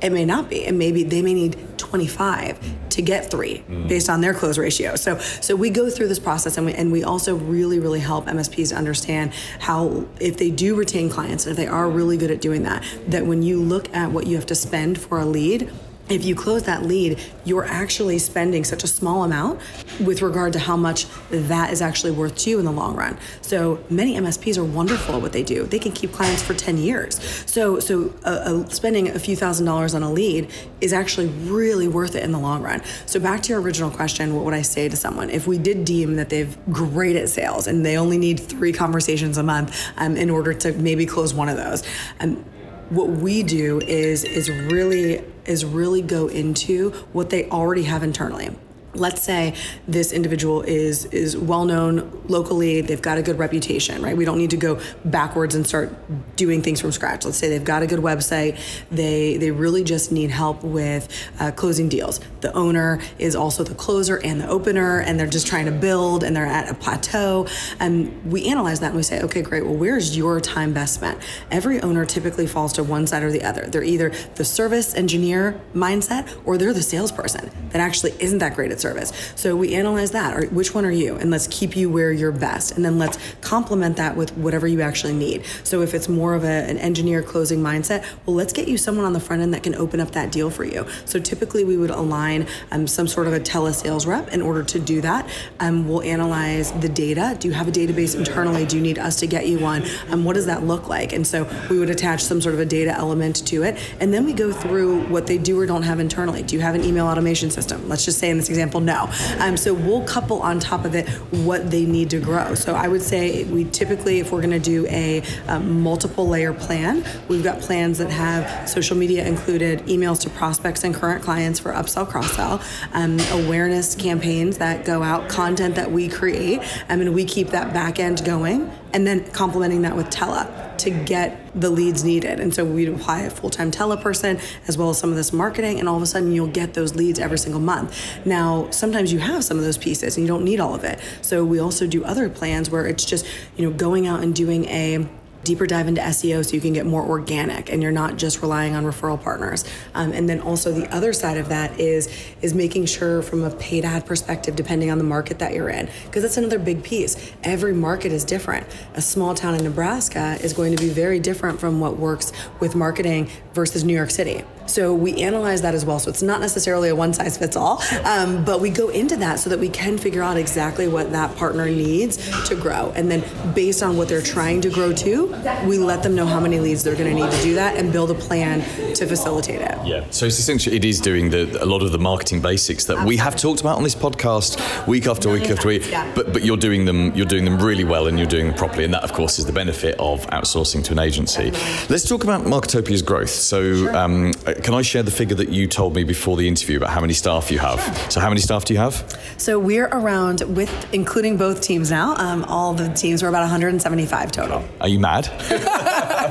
[0.00, 0.64] it may not be.
[0.64, 3.88] And maybe they may need 25 to get three mm.
[3.88, 4.96] based on their close ratio.
[4.96, 8.26] So so we go through this process and we and we also really, really help
[8.26, 12.40] MSPs understand how if they do retain clients and if they are really good at
[12.40, 15.70] doing that, that when you look at what you have to spend for a lead,
[16.10, 19.60] if you close that lead, you're actually spending such a small amount
[20.00, 23.16] with regard to how much that is actually worth to you in the long run.
[23.42, 25.64] So many MSPs are wonderful at what they do.
[25.64, 27.20] They can keep clients for 10 years.
[27.46, 31.88] So so uh, uh, spending a few thousand dollars on a lead is actually really
[31.88, 32.82] worth it in the long run.
[33.06, 35.84] So back to your original question, what would I say to someone if we did
[35.84, 40.16] deem that they've great at sales and they only need three conversations a month um,
[40.16, 41.82] in order to maybe close one of those?
[42.20, 42.44] Um,
[42.90, 48.50] what we do is is really is really go into what they already have internally
[48.94, 49.54] let's say
[49.86, 54.16] this individual is is well known locally they've got a good reputation right?
[54.16, 55.94] We don't need to go backwards and start
[56.36, 57.24] doing things from scratch.
[57.24, 58.58] Let's say they've got a good website.
[58.90, 62.20] They they really just need help with uh, closing deals.
[62.40, 66.24] The owner is also the closer and the opener and they're just trying to build
[66.24, 67.46] and they're at a plateau.
[67.78, 69.64] And we analyze that and we say okay great.
[69.64, 71.20] Well where's your time best spent?
[71.50, 73.66] Every owner typically falls to one side or the other.
[73.66, 77.50] They're either the service engineer mindset or they're the salesperson.
[77.70, 79.12] That actually isn't that great at service.
[79.36, 81.16] So we analyze that, or which one are you?
[81.16, 82.72] And let's keep you where you're best.
[82.72, 85.44] And then let's complement that with whatever you actually need.
[85.64, 89.04] So if it's more of a, an engineer closing mindset, well, let's get you someone
[89.04, 90.86] on the front end that can open up that deal for you.
[91.04, 94.78] So typically we would align um, some sort of a telesales rep in order to
[94.78, 95.28] do that.
[95.58, 97.36] Um, we'll analyze the data.
[97.38, 98.66] Do you have a database internally?
[98.66, 99.84] Do you need us to get you one?
[100.10, 101.12] Um, what does that look like?
[101.12, 103.78] And so we would attach some sort of a data element to it.
[104.00, 106.42] And then we go through what they do or don't have internally.
[106.42, 107.88] Do you have an email automation system?
[107.88, 109.10] Let's just say in this example, no.
[109.40, 112.54] Um, so we'll couple on top of it what they need to grow.
[112.54, 116.28] So I would say we typically, if we're going to do a, a um, multiple
[116.28, 121.22] layer plan, we've got plans that have social media included, emails to prospects and current
[121.22, 126.60] clients for upsell, cross sell, um, awareness campaigns that go out, content that we create,
[126.88, 130.46] I mean, we keep that back end going, and then complementing that with tele
[130.78, 132.40] to get the leads needed.
[132.40, 135.32] And so we'd apply a full time tele person as well as some of this
[135.32, 137.96] marketing, and all of a sudden you'll get those leads every single month.
[138.24, 140.98] Now, sometimes you have some of those pieces and you don't need all of it.
[141.20, 143.26] So we also do other plans where it's just,
[143.56, 145.06] you know, going out and doing a
[145.44, 148.74] deeper dive into SEO so you can get more organic and you're not just relying
[148.74, 149.64] on referral partners.
[149.94, 152.08] Um, and then also the other side of that is
[152.42, 155.88] is making sure from a paid ad perspective, depending on the market that you're in,
[156.04, 157.32] because that's another big piece.
[157.42, 158.66] Every market is different.
[158.94, 162.74] A small town in Nebraska is going to be very different from what works with
[162.74, 164.44] marketing versus New York City.
[164.70, 165.98] So we analyze that as well.
[165.98, 169.40] So it's not necessarily a one size fits all, um, but we go into that
[169.40, 172.16] so that we can figure out exactly what that partner needs
[172.48, 172.92] to grow.
[172.94, 175.26] And then based on what they're trying to grow to,
[175.66, 177.92] we let them know how many leads they're going to need to do that and
[177.92, 178.60] build a plan
[178.94, 179.86] to facilitate it.
[179.86, 180.04] Yeah.
[180.10, 183.14] So it's essentially, it is doing the, a lot of the marketing basics that Absolutely.
[183.14, 186.10] we have talked about on this podcast week after week after week, yeah.
[186.14, 188.84] but, but you're doing them, you're doing them really well and you're doing them properly.
[188.84, 191.50] And that of course is the benefit of outsourcing to an agency.
[191.88, 193.30] Let's talk about Marketopia's growth.
[193.30, 193.96] So sure.
[193.96, 197.00] um, can I share the figure that you told me before the interview about how
[197.00, 197.80] many staff you have?
[197.80, 198.10] Sure.
[198.10, 199.18] So how many staff do you have?
[199.36, 204.32] So we're around, with including both teams now, um, all the teams, we're about 175
[204.32, 204.64] total.
[204.80, 205.24] Are you mad?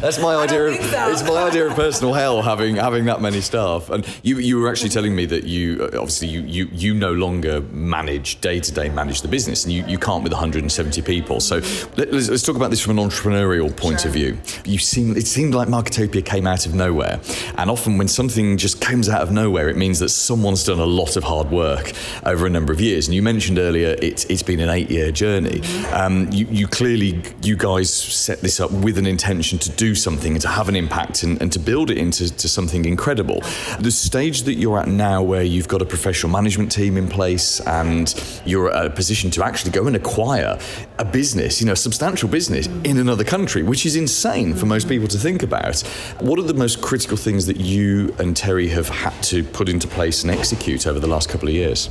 [0.00, 0.66] That's my idea.
[0.66, 1.10] Of, so.
[1.10, 3.90] It's my idea of personal hell having having that many staff.
[3.90, 7.60] And you you were actually telling me that you obviously you you, you no longer
[7.70, 11.40] manage day to day manage the business, and you, you can't with 170 people.
[11.40, 11.56] So
[11.96, 14.08] let, us let's talk about this from an entrepreneurial point sure.
[14.08, 14.38] of view.
[14.64, 17.20] You seem it seemed like Marketopia came out of nowhere,
[17.60, 20.86] and often when something just comes out of nowhere, it means that someone's done a
[20.86, 21.92] lot of hard work
[22.24, 23.06] over a number of years.
[23.06, 25.60] And you mentioned earlier it's it's been an eight year journey.
[25.92, 30.32] Um, you you clearly you guys set this up with an intention to do something
[30.32, 33.42] and to have an impact and, and to build it into something incredible.
[33.78, 37.60] The stage that you're at now, where you've got a professional management team in place
[37.60, 38.14] and
[38.46, 40.58] you're at a position to actually go and acquire
[41.00, 44.86] a business, you know, a substantial business in another country, which is insane for most
[44.86, 45.80] people to think about.
[46.20, 49.88] What are the most critical things that you and Terry have had to put into
[49.88, 51.88] place and execute over the last couple of years?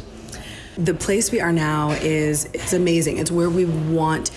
[0.77, 3.17] The place we are now is it's amazing.
[3.17, 4.29] It's where we want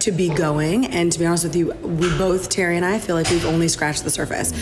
[0.00, 0.86] to be going.
[0.86, 3.68] And to be honest with you, we both, Terry and I, feel like we've only
[3.68, 4.52] scratched the surface.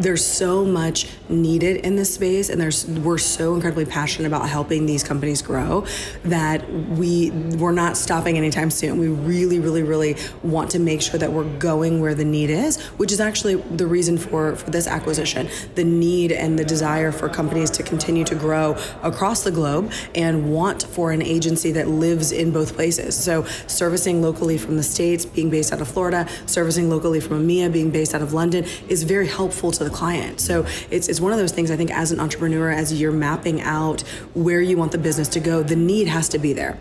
[0.00, 4.86] There's so much needed in this space, and there's we're so incredibly passionate about helping
[4.86, 5.84] these companies grow
[6.24, 8.98] that we we're not stopping anytime soon.
[8.98, 12.80] We really, really, really want to make sure that we're going where the need is,
[12.98, 15.48] which is actually the reason for for this acquisition.
[15.74, 20.52] The need and the desire for companies to continue to grow across the globe and
[20.52, 23.16] want for an agency that lives in both places.
[23.16, 27.72] So servicing locally from the states, being based out of Florida, servicing locally from EMEA,
[27.72, 30.40] being based out of London is very helpful to the client.
[30.40, 33.60] So it's, it's one of those things I think as an entrepreneur, as you're mapping
[33.60, 34.02] out
[34.34, 36.78] where you want the business to go, the need has to be there.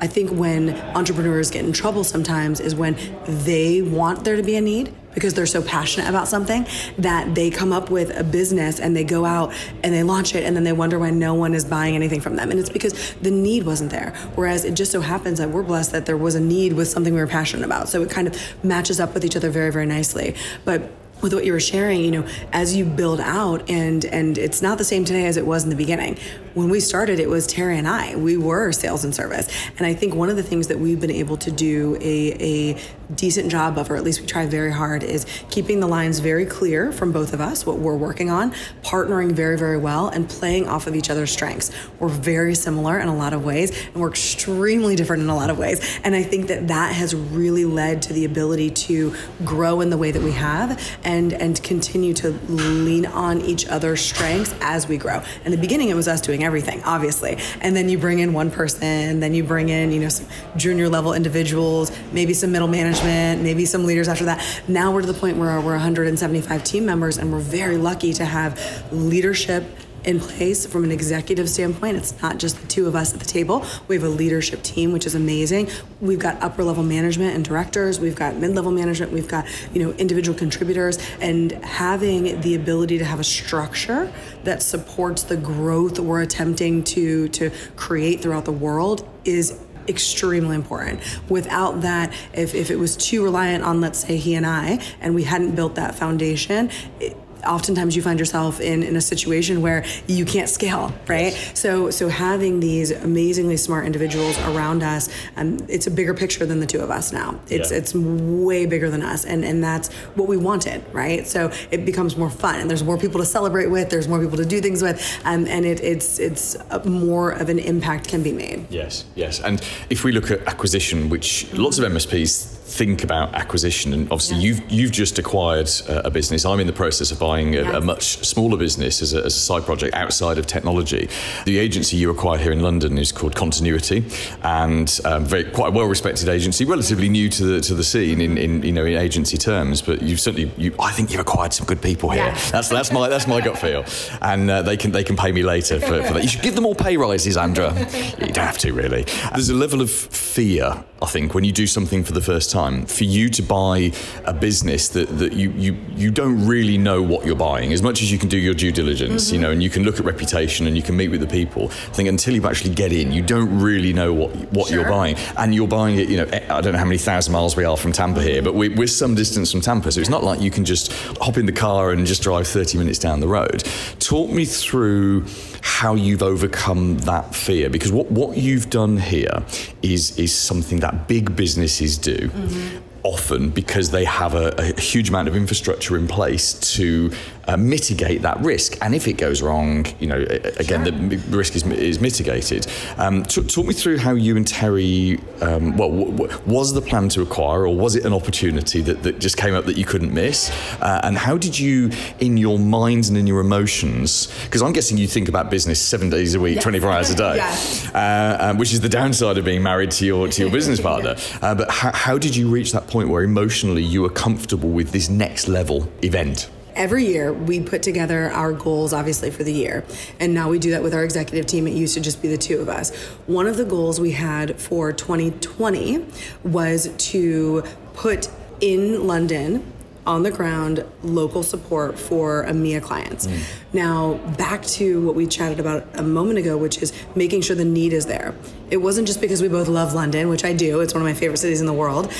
[0.00, 4.56] I think when entrepreneurs get in trouble sometimes is when they want there to be
[4.56, 6.66] a need because they're so passionate about something
[6.98, 9.52] that they come up with a business and they go out
[9.82, 12.36] and they launch it and then they wonder why no one is buying anything from
[12.36, 12.50] them.
[12.50, 14.14] And it's because the need wasn't there.
[14.34, 17.12] Whereas it just so happens that we're blessed that there was a need with something
[17.12, 17.88] we were passionate about.
[17.88, 20.34] So it kind of matches up with each other very, very nicely.
[20.64, 20.90] But
[21.22, 24.78] with what you were sharing, you know, as you build out and and it's not
[24.78, 26.18] the same today as it was in the beginning.
[26.54, 28.16] When we started, it was Terry and I.
[28.16, 29.48] We were sales and service.
[29.78, 32.80] And I think one of the things that we've been able to do a, a
[33.14, 36.44] decent job of, or at least we try very hard, is keeping the lines very
[36.44, 40.68] clear from both of us, what we're working on, partnering very, very well, and playing
[40.68, 41.70] off of each other's strengths.
[41.98, 45.50] We're very similar in a lot of ways, and we're extremely different in a lot
[45.50, 46.00] of ways.
[46.04, 49.98] And I think that that has really led to the ability to grow in the
[49.98, 54.96] way that we have and and continue to lean on each other's strengths as we
[54.96, 55.22] grow.
[55.44, 58.50] In the beginning, it was us doing everything, obviously, and then you bring in one
[58.50, 60.26] person, then you bring in you know some
[60.56, 64.44] junior level individuals, maybe some middle management, maybe some leaders after that.
[64.68, 68.24] Now we're to the point where we're 175 team members, and we're very lucky to
[68.24, 68.58] have
[68.92, 69.64] leadership
[70.04, 71.96] in place from an executive standpoint.
[71.96, 73.64] It's not just the two of us at the table.
[73.88, 75.68] We have a leadership team, which is amazing.
[76.00, 78.00] We've got upper level management and directors.
[78.00, 79.12] We've got mid level management.
[79.12, 84.12] We've got you know individual contributors, and having the ability to have a structure
[84.44, 91.00] that supports the growth we're attempting to to create throughout the world is extremely important.
[91.28, 95.14] Without that, if, if it was too reliant on, let's say, he and I, and
[95.14, 99.84] we hadn't built that foundation, it, oftentimes you find yourself in, in a situation where
[100.06, 101.32] you can't scale, right?
[101.54, 106.60] So so having these amazingly smart individuals around us, um, it's a bigger picture than
[106.60, 107.38] the two of us now.
[107.48, 107.78] It's Yeah.
[107.78, 111.26] it's way bigger than us, and and that's what we wanted, right?
[111.26, 113.90] So it becomes more fun, and there's more people to celebrate with.
[113.90, 117.58] There's more people to do things with, um, and it, it's it's more of an
[117.58, 118.66] impact can be made.
[118.70, 119.40] Yes, yes.
[119.40, 124.36] And if we look at acquisition, which lots of MSPs think about acquisition, and obviously
[124.36, 124.44] Yes.
[124.44, 126.44] you've you've just acquired uh, a business.
[126.44, 129.40] I'm in the process of buying a, a much smaller business as a, as a
[129.40, 131.08] side project outside of technology.
[131.44, 134.04] The agency you acquired here in London is called Continuity,
[134.42, 138.38] and um, very quite a well-respected agency, relatively new to the to the scene in,
[138.38, 139.82] in you know in agency terms.
[139.82, 142.24] But you've certainly you, I think you've acquired some good people here.
[142.24, 142.50] Yeah.
[142.50, 143.84] That's that's my that's my gut feel,
[144.22, 146.22] and uh, they can they can pay me later for, for that.
[146.22, 147.72] You should give them all pay rises, Andra.
[148.18, 149.04] you don't have to really.
[149.32, 152.86] There's a level of fear, I think, when you do something for the first time,
[152.86, 153.92] for you to buy
[154.24, 157.72] a business that, that you, you you don't really know what you're buying.
[157.72, 159.42] As much as you can do your due diligence, you mm-hmm.
[159.42, 161.64] know, and you can look at reputation and you can meet with the people.
[161.64, 165.16] I think until you actually get in, you don't really know what what you're buying,
[165.36, 166.08] and you're buying it.
[166.08, 168.54] You know, I don't know how many thousand miles we are from Tampa here, but
[168.54, 171.46] we, we're some distance from Tampa, so it's not like you can just hop in
[171.46, 173.64] the car and just drive 30 minutes down the road.
[173.98, 175.26] Talk me through
[175.62, 179.42] how you've overcome that fear, because what what you've done here
[179.80, 182.28] is is something that big businesses do.
[182.28, 182.78] Mm-hmm.
[183.04, 187.10] Often because they have a, a huge amount of infrastructure in place to
[187.48, 190.18] uh, mitigate that risk, and if it goes wrong, you know,
[190.58, 192.66] again, the risk is, is mitigated.
[192.98, 196.80] Um, t- talk me through how you and Terry, um, well, w- w- was the
[196.82, 199.84] plan to acquire, or was it an opportunity that, that just came up that you
[199.84, 200.50] couldn't miss?
[200.80, 204.98] Uh, and how did you, in your minds and in your emotions, because I'm guessing
[204.98, 207.92] you think about business seven days a week, 24 hours a day, Yes.
[207.94, 211.16] uh, um, which is the downside of being married to your to your business partner.
[211.40, 214.90] Uh, but how, how did you reach that point where emotionally you were comfortable with
[214.92, 216.48] this next level event?
[216.74, 219.84] Every year, we put together our goals, obviously, for the year.
[220.18, 221.66] And now we do that with our executive team.
[221.66, 222.94] It used to just be the two of us.
[223.26, 226.04] One of the goals we had for 2020
[226.44, 228.28] was to put
[228.60, 229.72] in London,
[230.06, 233.26] on the ground, local support for EMEA clients.
[233.26, 233.42] Mm.
[233.72, 237.64] Now, back to what we chatted about a moment ago, which is making sure the
[237.64, 238.34] need is there.
[238.70, 241.14] It wasn't just because we both love London, which I do, it's one of my
[241.14, 242.12] favorite cities in the world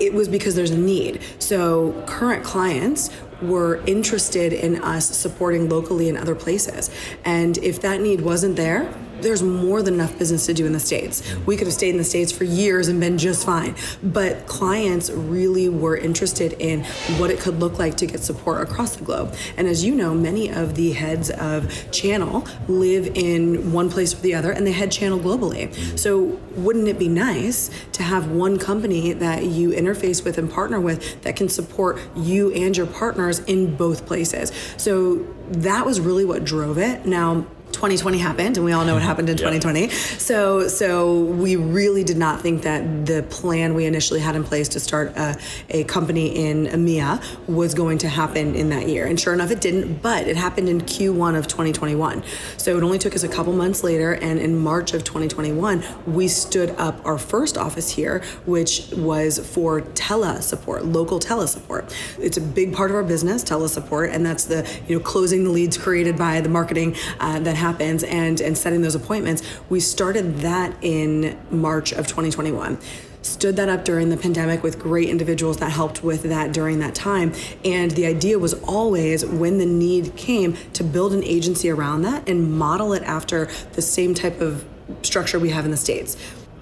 [0.00, 1.20] it was because there's a need.
[1.38, 3.10] So current clients
[3.42, 6.90] were interested in us supporting locally in other places.
[7.24, 8.92] And if that need wasn't there,
[9.24, 11.22] there's more than enough business to do in the States.
[11.46, 13.74] We could have stayed in the States for years and been just fine.
[14.02, 16.84] But clients really were interested in
[17.18, 19.34] what it could look like to get support across the globe.
[19.56, 24.18] And as you know, many of the heads of channel live in one place or
[24.18, 25.74] the other and they head channel globally.
[25.98, 30.80] So wouldn't it be nice to have one company that you interface with and partner
[30.80, 34.52] with that can support you and your partners in both places?
[34.76, 37.06] So that was really what drove it.
[37.06, 42.04] Now, 2020 happened and we all know what happened in 2020 so so we really
[42.04, 45.36] did not think that the plan we initially had in place to start a,
[45.70, 49.06] a company in EMEA was going to happen in that year.
[49.06, 52.22] And sure enough it didn't but it happened in Q1 of 2021
[52.56, 56.28] so it only took us a couple months later and in March of 2021 we
[56.28, 61.94] stood up our first office here which was for tele support local tele support.
[62.18, 65.44] It's a big part of our business tele support and that's the you know closing
[65.44, 69.80] the leads created by the marketing uh, that happens and and setting those appointments we
[69.80, 72.78] started that in march of 2021
[73.22, 76.94] stood that up during the pandemic with great individuals that helped with that during that
[76.94, 77.32] time
[77.64, 82.28] and the idea was always when the need came to build an agency around that
[82.28, 84.62] and model it after the same type of
[85.02, 86.18] structure we have in the states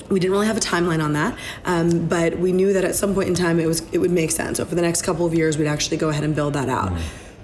[0.08, 3.14] we didn't really have a timeline on that, um, but we knew that at some
[3.14, 4.58] point in time it was it would make sense.
[4.58, 6.92] So for the next couple of years, we'd actually go ahead and build that out.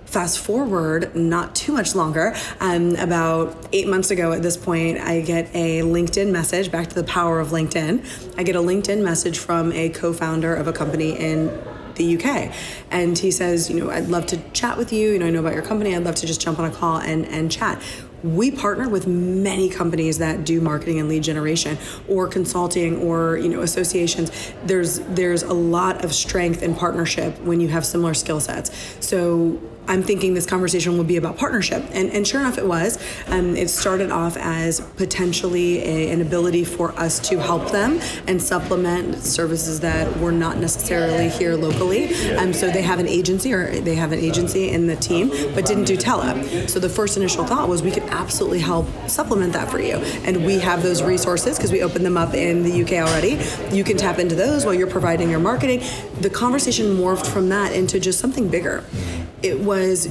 [0.09, 5.21] Fast forward not too much longer, um, about eight months ago at this point, I
[5.21, 8.35] get a LinkedIn message, back to the power of LinkedIn.
[8.39, 11.49] I get a LinkedIn message from a co founder of a company in
[11.97, 12.51] the UK.
[12.91, 15.11] And he says, you know, I'd love to chat with you.
[15.11, 15.95] You know, I know about your company.
[15.95, 17.83] I'd love to just jump on a call and, and chat.
[18.23, 21.77] We partner with many companies that do marketing and lead generation
[22.09, 24.31] or consulting or, you know, associations.
[24.65, 28.97] There's there's a lot of strength in partnership when you have similar skill sets.
[29.05, 31.83] So I'm thinking this conversation will be about partnership.
[31.93, 32.99] And, and sure enough, it was.
[33.29, 38.41] Um, it started off as potentially a, an ability for us to help them and
[38.41, 42.15] supplement services that were not necessarily here locally.
[42.37, 45.65] Um, so they have an agency or they have an agency in the team, but
[45.65, 46.69] didn't do tele.
[46.69, 49.95] So the first initial thought was we could absolutely help supplement that for you.
[50.25, 53.39] And we have those resources because we opened them up in the UK already.
[53.75, 55.81] You can tap into those while you're providing your marketing.
[56.21, 58.85] The conversation morphed from that into just something bigger.
[59.43, 60.09] It was,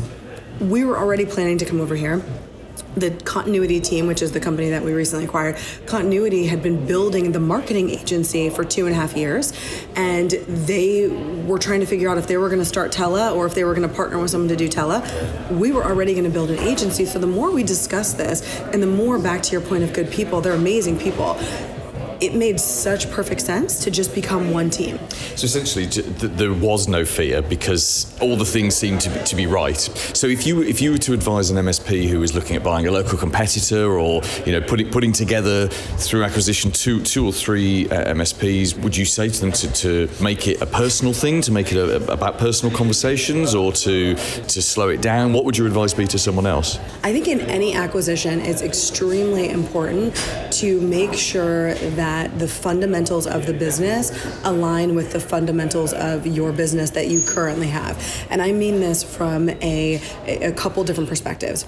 [0.60, 2.24] we were already planning to come over here.
[2.96, 7.32] The continuity team which is the company that we recently acquired continuity had been building
[7.32, 9.54] the marketing agency for two and a half years
[9.96, 11.08] and they
[11.46, 13.64] were trying to figure out if they were going to start tele or if they
[13.64, 15.04] were going to partner with someone to do tele
[15.52, 18.82] we were already going to build an agency so the more we discuss this and
[18.82, 21.36] the more back to your point of good people they're amazing people
[22.22, 25.00] it made such perfect sense to just become one team.
[25.36, 29.46] So essentially, there was no fear because all the things seemed to be, to be
[29.46, 29.78] right.
[29.78, 32.88] So if you if you were to advise an MSP who is looking at buying
[32.88, 37.90] a local competitor or you know putting putting together through acquisition two two or three
[37.90, 41.52] uh, MSPs, would you say to them to, to make it a personal thing, to
[41.52, 45.34] make it a, about personal conversations, or to to slow it down?
[45.34, 46.80] What would your advice be to someone else?
[47.04, 50.16] I think in any acquisition, it's extremely important
[50.54, 54.06] to make sure that that the fundamentals of the business
[54.46, 57.96] align with the fundamentals of your business that you currently have.
[58.30, 61.66] And I mean this from a, a couple different perspectives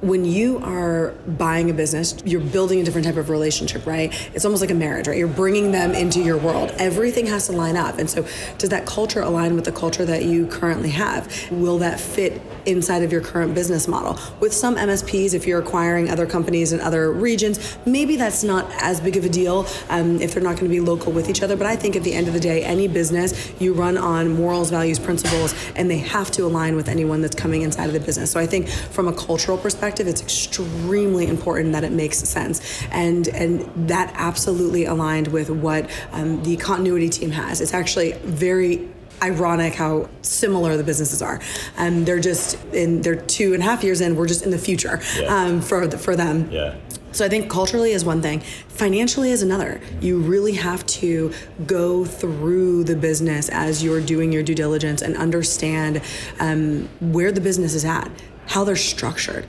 [0.00, 4.12] when you are buying a business, you're building a different type of relationship, right?
[4.34, 5.16] It's almost like a marriage, right?
[5.16, 6.72] You're bringing them into your world.
[6.78, 7.98] Everything has to line up.
[7.98, 8.26] And so,
[8.56, 11.50] does that culture align with the culture that you currently have?
[11.50, 14.18] Will that fit inside of your current business model?
[14.40, 19.00] With some MSPs, if you're acquiring other companies in other regions, maybe that's not as
[19.00, 21.56] big of a deal um, if they're not going to be local with each other.
[21.56, 24.70] But I think at the end of the day, any business you run on morals,
[24.70, 28.30] values, principles, and they have to align with anyone that's coming inside of the business.
[28.30, 32.82] So I think from a cultural perspective, perspective, it's extremely important that it makes sense,
[32.90, 37.60] and and that absolutely aligned with what um, the continuity team has.
[37.60, 38.88] It's actually very
[39.22, 41.40] ironic how similar the businesses are.
[41.76, 44.16] Um, they're just in they're two and a half years in.
[44.16, 45.34] We're just in the future yeah.
[45.34, 46.48] um, for the, for them.
[46.50, 46.76] Yeah.
[47.12, 48.38] So I think culturally is one thing,
[48.68, 49.80] financially is another.
[50.00, 51.32] You really have to
[51.66, 56.02] go through the business as you're doing your due diligence and understand
[56.38, 58.08] um, where the business is at
[58.50, 59.46] how they're structured.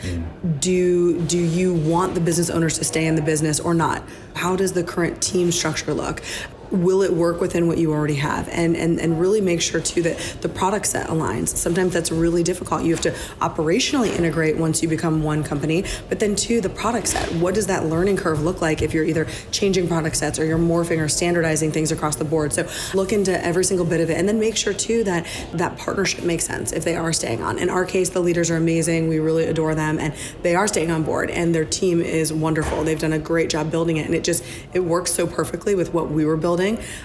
[0.60, 4.04] Do do you want the business owners to stay in the business or not?
[4.36, 6.22] How does the current team structure look?
[6.72, 8.47] Will it work within what you already have?
[8.49, 11.49] And, and, and really make sure too that the product set aligns.
[11.49, 12.84] Sometimes that's really difficult.
[12.84, 13.11] You have to
[13.41, 17.32] operationally integrate once you become one company, but then two, the product set.
[17.34, 20.57] What does that learning curve look like if you're either changing product sets or you're
[20.57, 22.53] morphing or standardizing things across the board?
[22.53, 25.78] So look into every single bit of it and then make sure too that that
[25.78, 27.59] partnership makes sense if they are staying on.
[27.59, 29.09] In our case, the leaders are amazing.
[29.09, 32.84] We really adore them and they are staying on board and their team is wonderful.
[32.84, 34.43] They've done a great job building it and it just,
[34.74, 36.61] it works so perfectly with what we were building.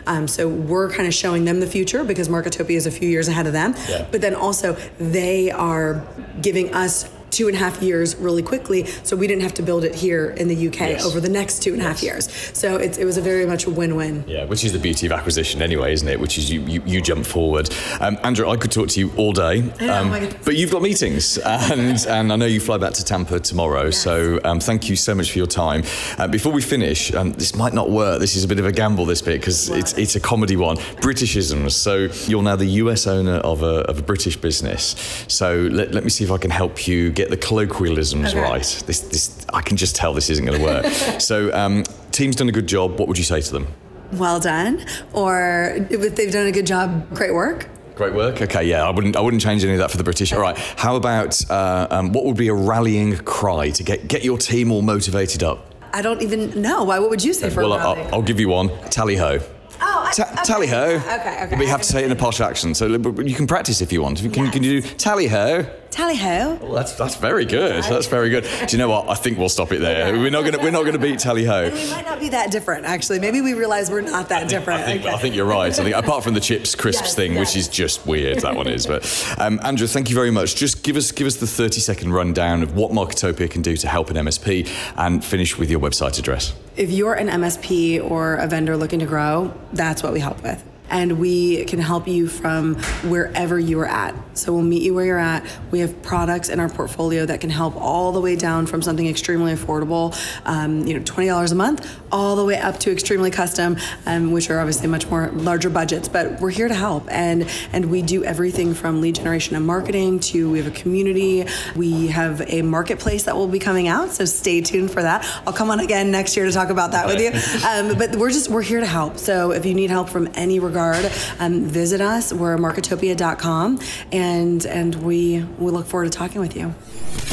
[0.07, 3.28] Um, so we're kind of showing them the future because Marketopia is a few years
[3.28, 3.74] ahead of them.
[3.88, 4.07] Yeah.
[4.11, 6.07] But then also they are
[6.40, 9.84] giving us two and a half years really quickly, so we didn't have to build
[9.84, 11.04] it here in the UK yes.
[11.04, 12.04] over the next two and a half yes.
[12.04, 12.56] years.
[12.56, 14.24] So it, it was a very much a win-win.
[14.26, 16.18] Yeah, which is the beauty of acquisition anyway, isn't it?
[16.18, 17.70] Which is you you, you jump forward.
[18.00, 20.10] Um, Andra, I could talk to you all day, um,
[20.44, 23.86] but you've got meetings, and and I know you fly back to Tampa tomorrow.
[23.86, 23.98] Yes.
[23.98, 25.82] So um, thank you so much for your time.
[26.18, 28.20] Uh, before we finish, um, this might not work.
[28.20, 30.76] This is a bit of a gamble, this bit, because it's it's a comedy one.
[30.76, 31.72] Britishisms.
[31.72, 34.96] So you're now the US owner of a of a British business.
[35.28, 38.40] So let, let me see if I can help you get the colloquialisms okay.
[38.40, 38.82] right.
[38.86, 40.86] This, this, I can just tell this isn't going to work.
[41.18, 42.98] so, um, team's done a good job.
[42.98, 43.66] What would you say to them?
[44.12, 47.68] Well done, or if they've done a good job, great work.
[47.96, 48.40] Great work.
[48.40, 50.32] Okay, yeah, I wouldn't, I wouldn't change any of that for the British.
[50.32, 54.22] All right, how about uh, um, what would be a rallying cry to get get
[54.22, 55.74] your team all motivated up?
[55.92, 56.84] I don't even know.
[56.84, 56.98] Why?
[56.98, 57.62] What would you say for?
[57.62, 58.68] Well, I'll, I'll give you one.
[58.90, 59.40] Tally ho.
[59.80, 60.42] Oh, Ta- okay.
[60.44, 60.96] tally ho.
[60.96, 61.56] Okay, okay.
[61.56, 63.92] But you have to say it in a posh accent, so you can practice if
[63.92, 64.18] you want.
[64.18, 64.52] Can, yes.
[64.52, 65.66] can you do tally ho?
[65.97, 66.59] Tally ho.
[66.61, 67.82] Well, that's that's very good.
[67.84, 68.44] That's very good.
[68.44, 69.09] Do you know what?
[69.09, 70.12] I think we'll stop it there.
[70.12, 71.70] We're not gonna we're not gonna beat tally ho.
[71.70, 73.18] We might not be that different, actually.
[73.18, 74.82] Maybe we realize we're not that I think, different.
[74.82, 75.14] I think, okay.
[75.14, 75.72] I think you're right.
[75.72, 77.40] I think apart from the chips crisps yes, thing, yes.
[77.40, 78.86] which is just weird, that one is.
[78.86, 79.07] But
[79.38, 80.55] um, Andra, thank you very much.
[80.55, 83.88] Just give us give us the 30 second rundown of what Marketopia can do to
[83.88, 84.68] help an MSP,
[84.99, 86.53] and finish with your website address.
[86.76, 90.62] If you're an MSP or a vendor looking to grow, that's what we help with
[90.91, 94.14] and we can help you from wherever you are at.
[94.34, 95.45] So we'll meet you where you're at.
[95.70, 99.07] We have products in our portfolio that can help all the way down from something
[99.07, 103.30] extremely affordable, um, you know, twenty dollars a month, all the way up to extremely
[103.30, 106.09] custom, um, which are obviously much more larger budgets.
[106.09, 110.20] But we're here to help, and and we do everything from lead generation and marketing
[110.20, 111.47] to we have a community.
[111.74, 115.24] We have a marketplace that will be coming out, so stay tuned for that.
[115.47, 117.32] I'll come on again next year to talk about that with you.
[117.66, 119.18] Um, but we're just we're here to help.
[119.18, 122.32] So if you need help from any regard regard, um, visit us.
[122.32, 123.80] We're marketopia.com,
[124.12, 126.74] and and we we look forward to talking with you.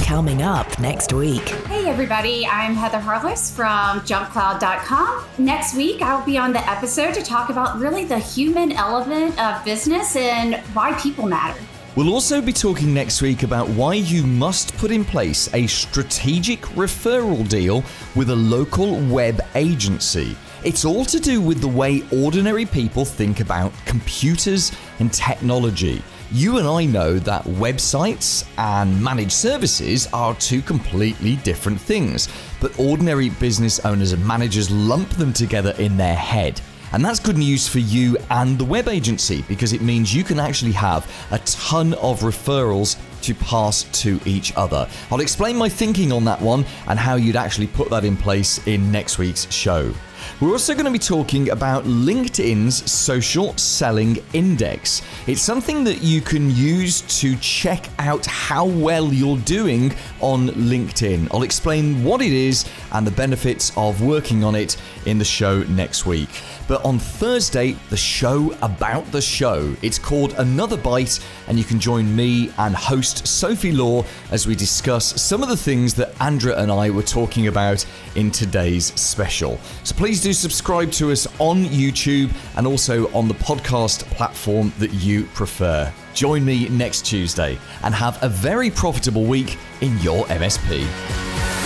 [0.05, 1.49] Coming up next week.
[1.67, 5.25] Hey everybody, I'm Heather Harless from jumpcloud.com.
[5.37, 9.63] Next week I'll be on the episode to talk about really the human element of
[9.65, 11.59] business and why people matter.
[11.95, 16.61] We'll also be talking next week about why you must put in place a strategic
[16.75, 17.83] referral deal
[18.15, 20.35] with a local web agency.
[20.66, 26.01] It's all to do with the way ordinary people think about computers and technology.
[26.32, 32.30] You and I know that websites and managed services are two completely different things,
[32.61, 36.61] but ordinary business owners and managers lump them together in their head.
[36.93, 40.39] And that's good news for you and the web agency because it means you can
[40.39, 44.88] actually have a ton of referrals to pass to each other.
[45.11, 48.66] I'll explain my thinking on that one and how you'd actually put that in place
[48.66, 49.93] in next week's show.
[50.39, 55.01] We're also going to be talking about LinkedIn's social selling index.
[55.28, 61.30] It's something that you can use to check out how well you're doing on LinkedIn.
[61.34, 65.63] I'll explain what it is and the benefits of working on it in the show
[65.63, 66.30] next week.
[66.68, 69.76] But on Thursday, the show about the show.
[69.82, 74.55] It's called Another Bite, and you can join me and host Sophie Law as we
[74.55, 77.86] discuss some of the things that Andra and I were talking about
[78.16, 79.59] in today's special.
[79.84, 84.93] So please do subscribe to us on YouTube and also on the podcast platform that
[84.93, 85.91] you prefer.
[86.14, 90.88] Join me next Tuesday and have a very profitable week in your MSP.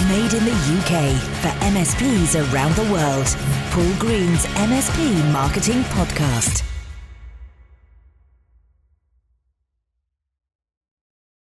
[0.10, 3.67] Made in the UK for MSPs around the world.
[3.78, 6.77] Paul Green's MSP Marketing Podcast.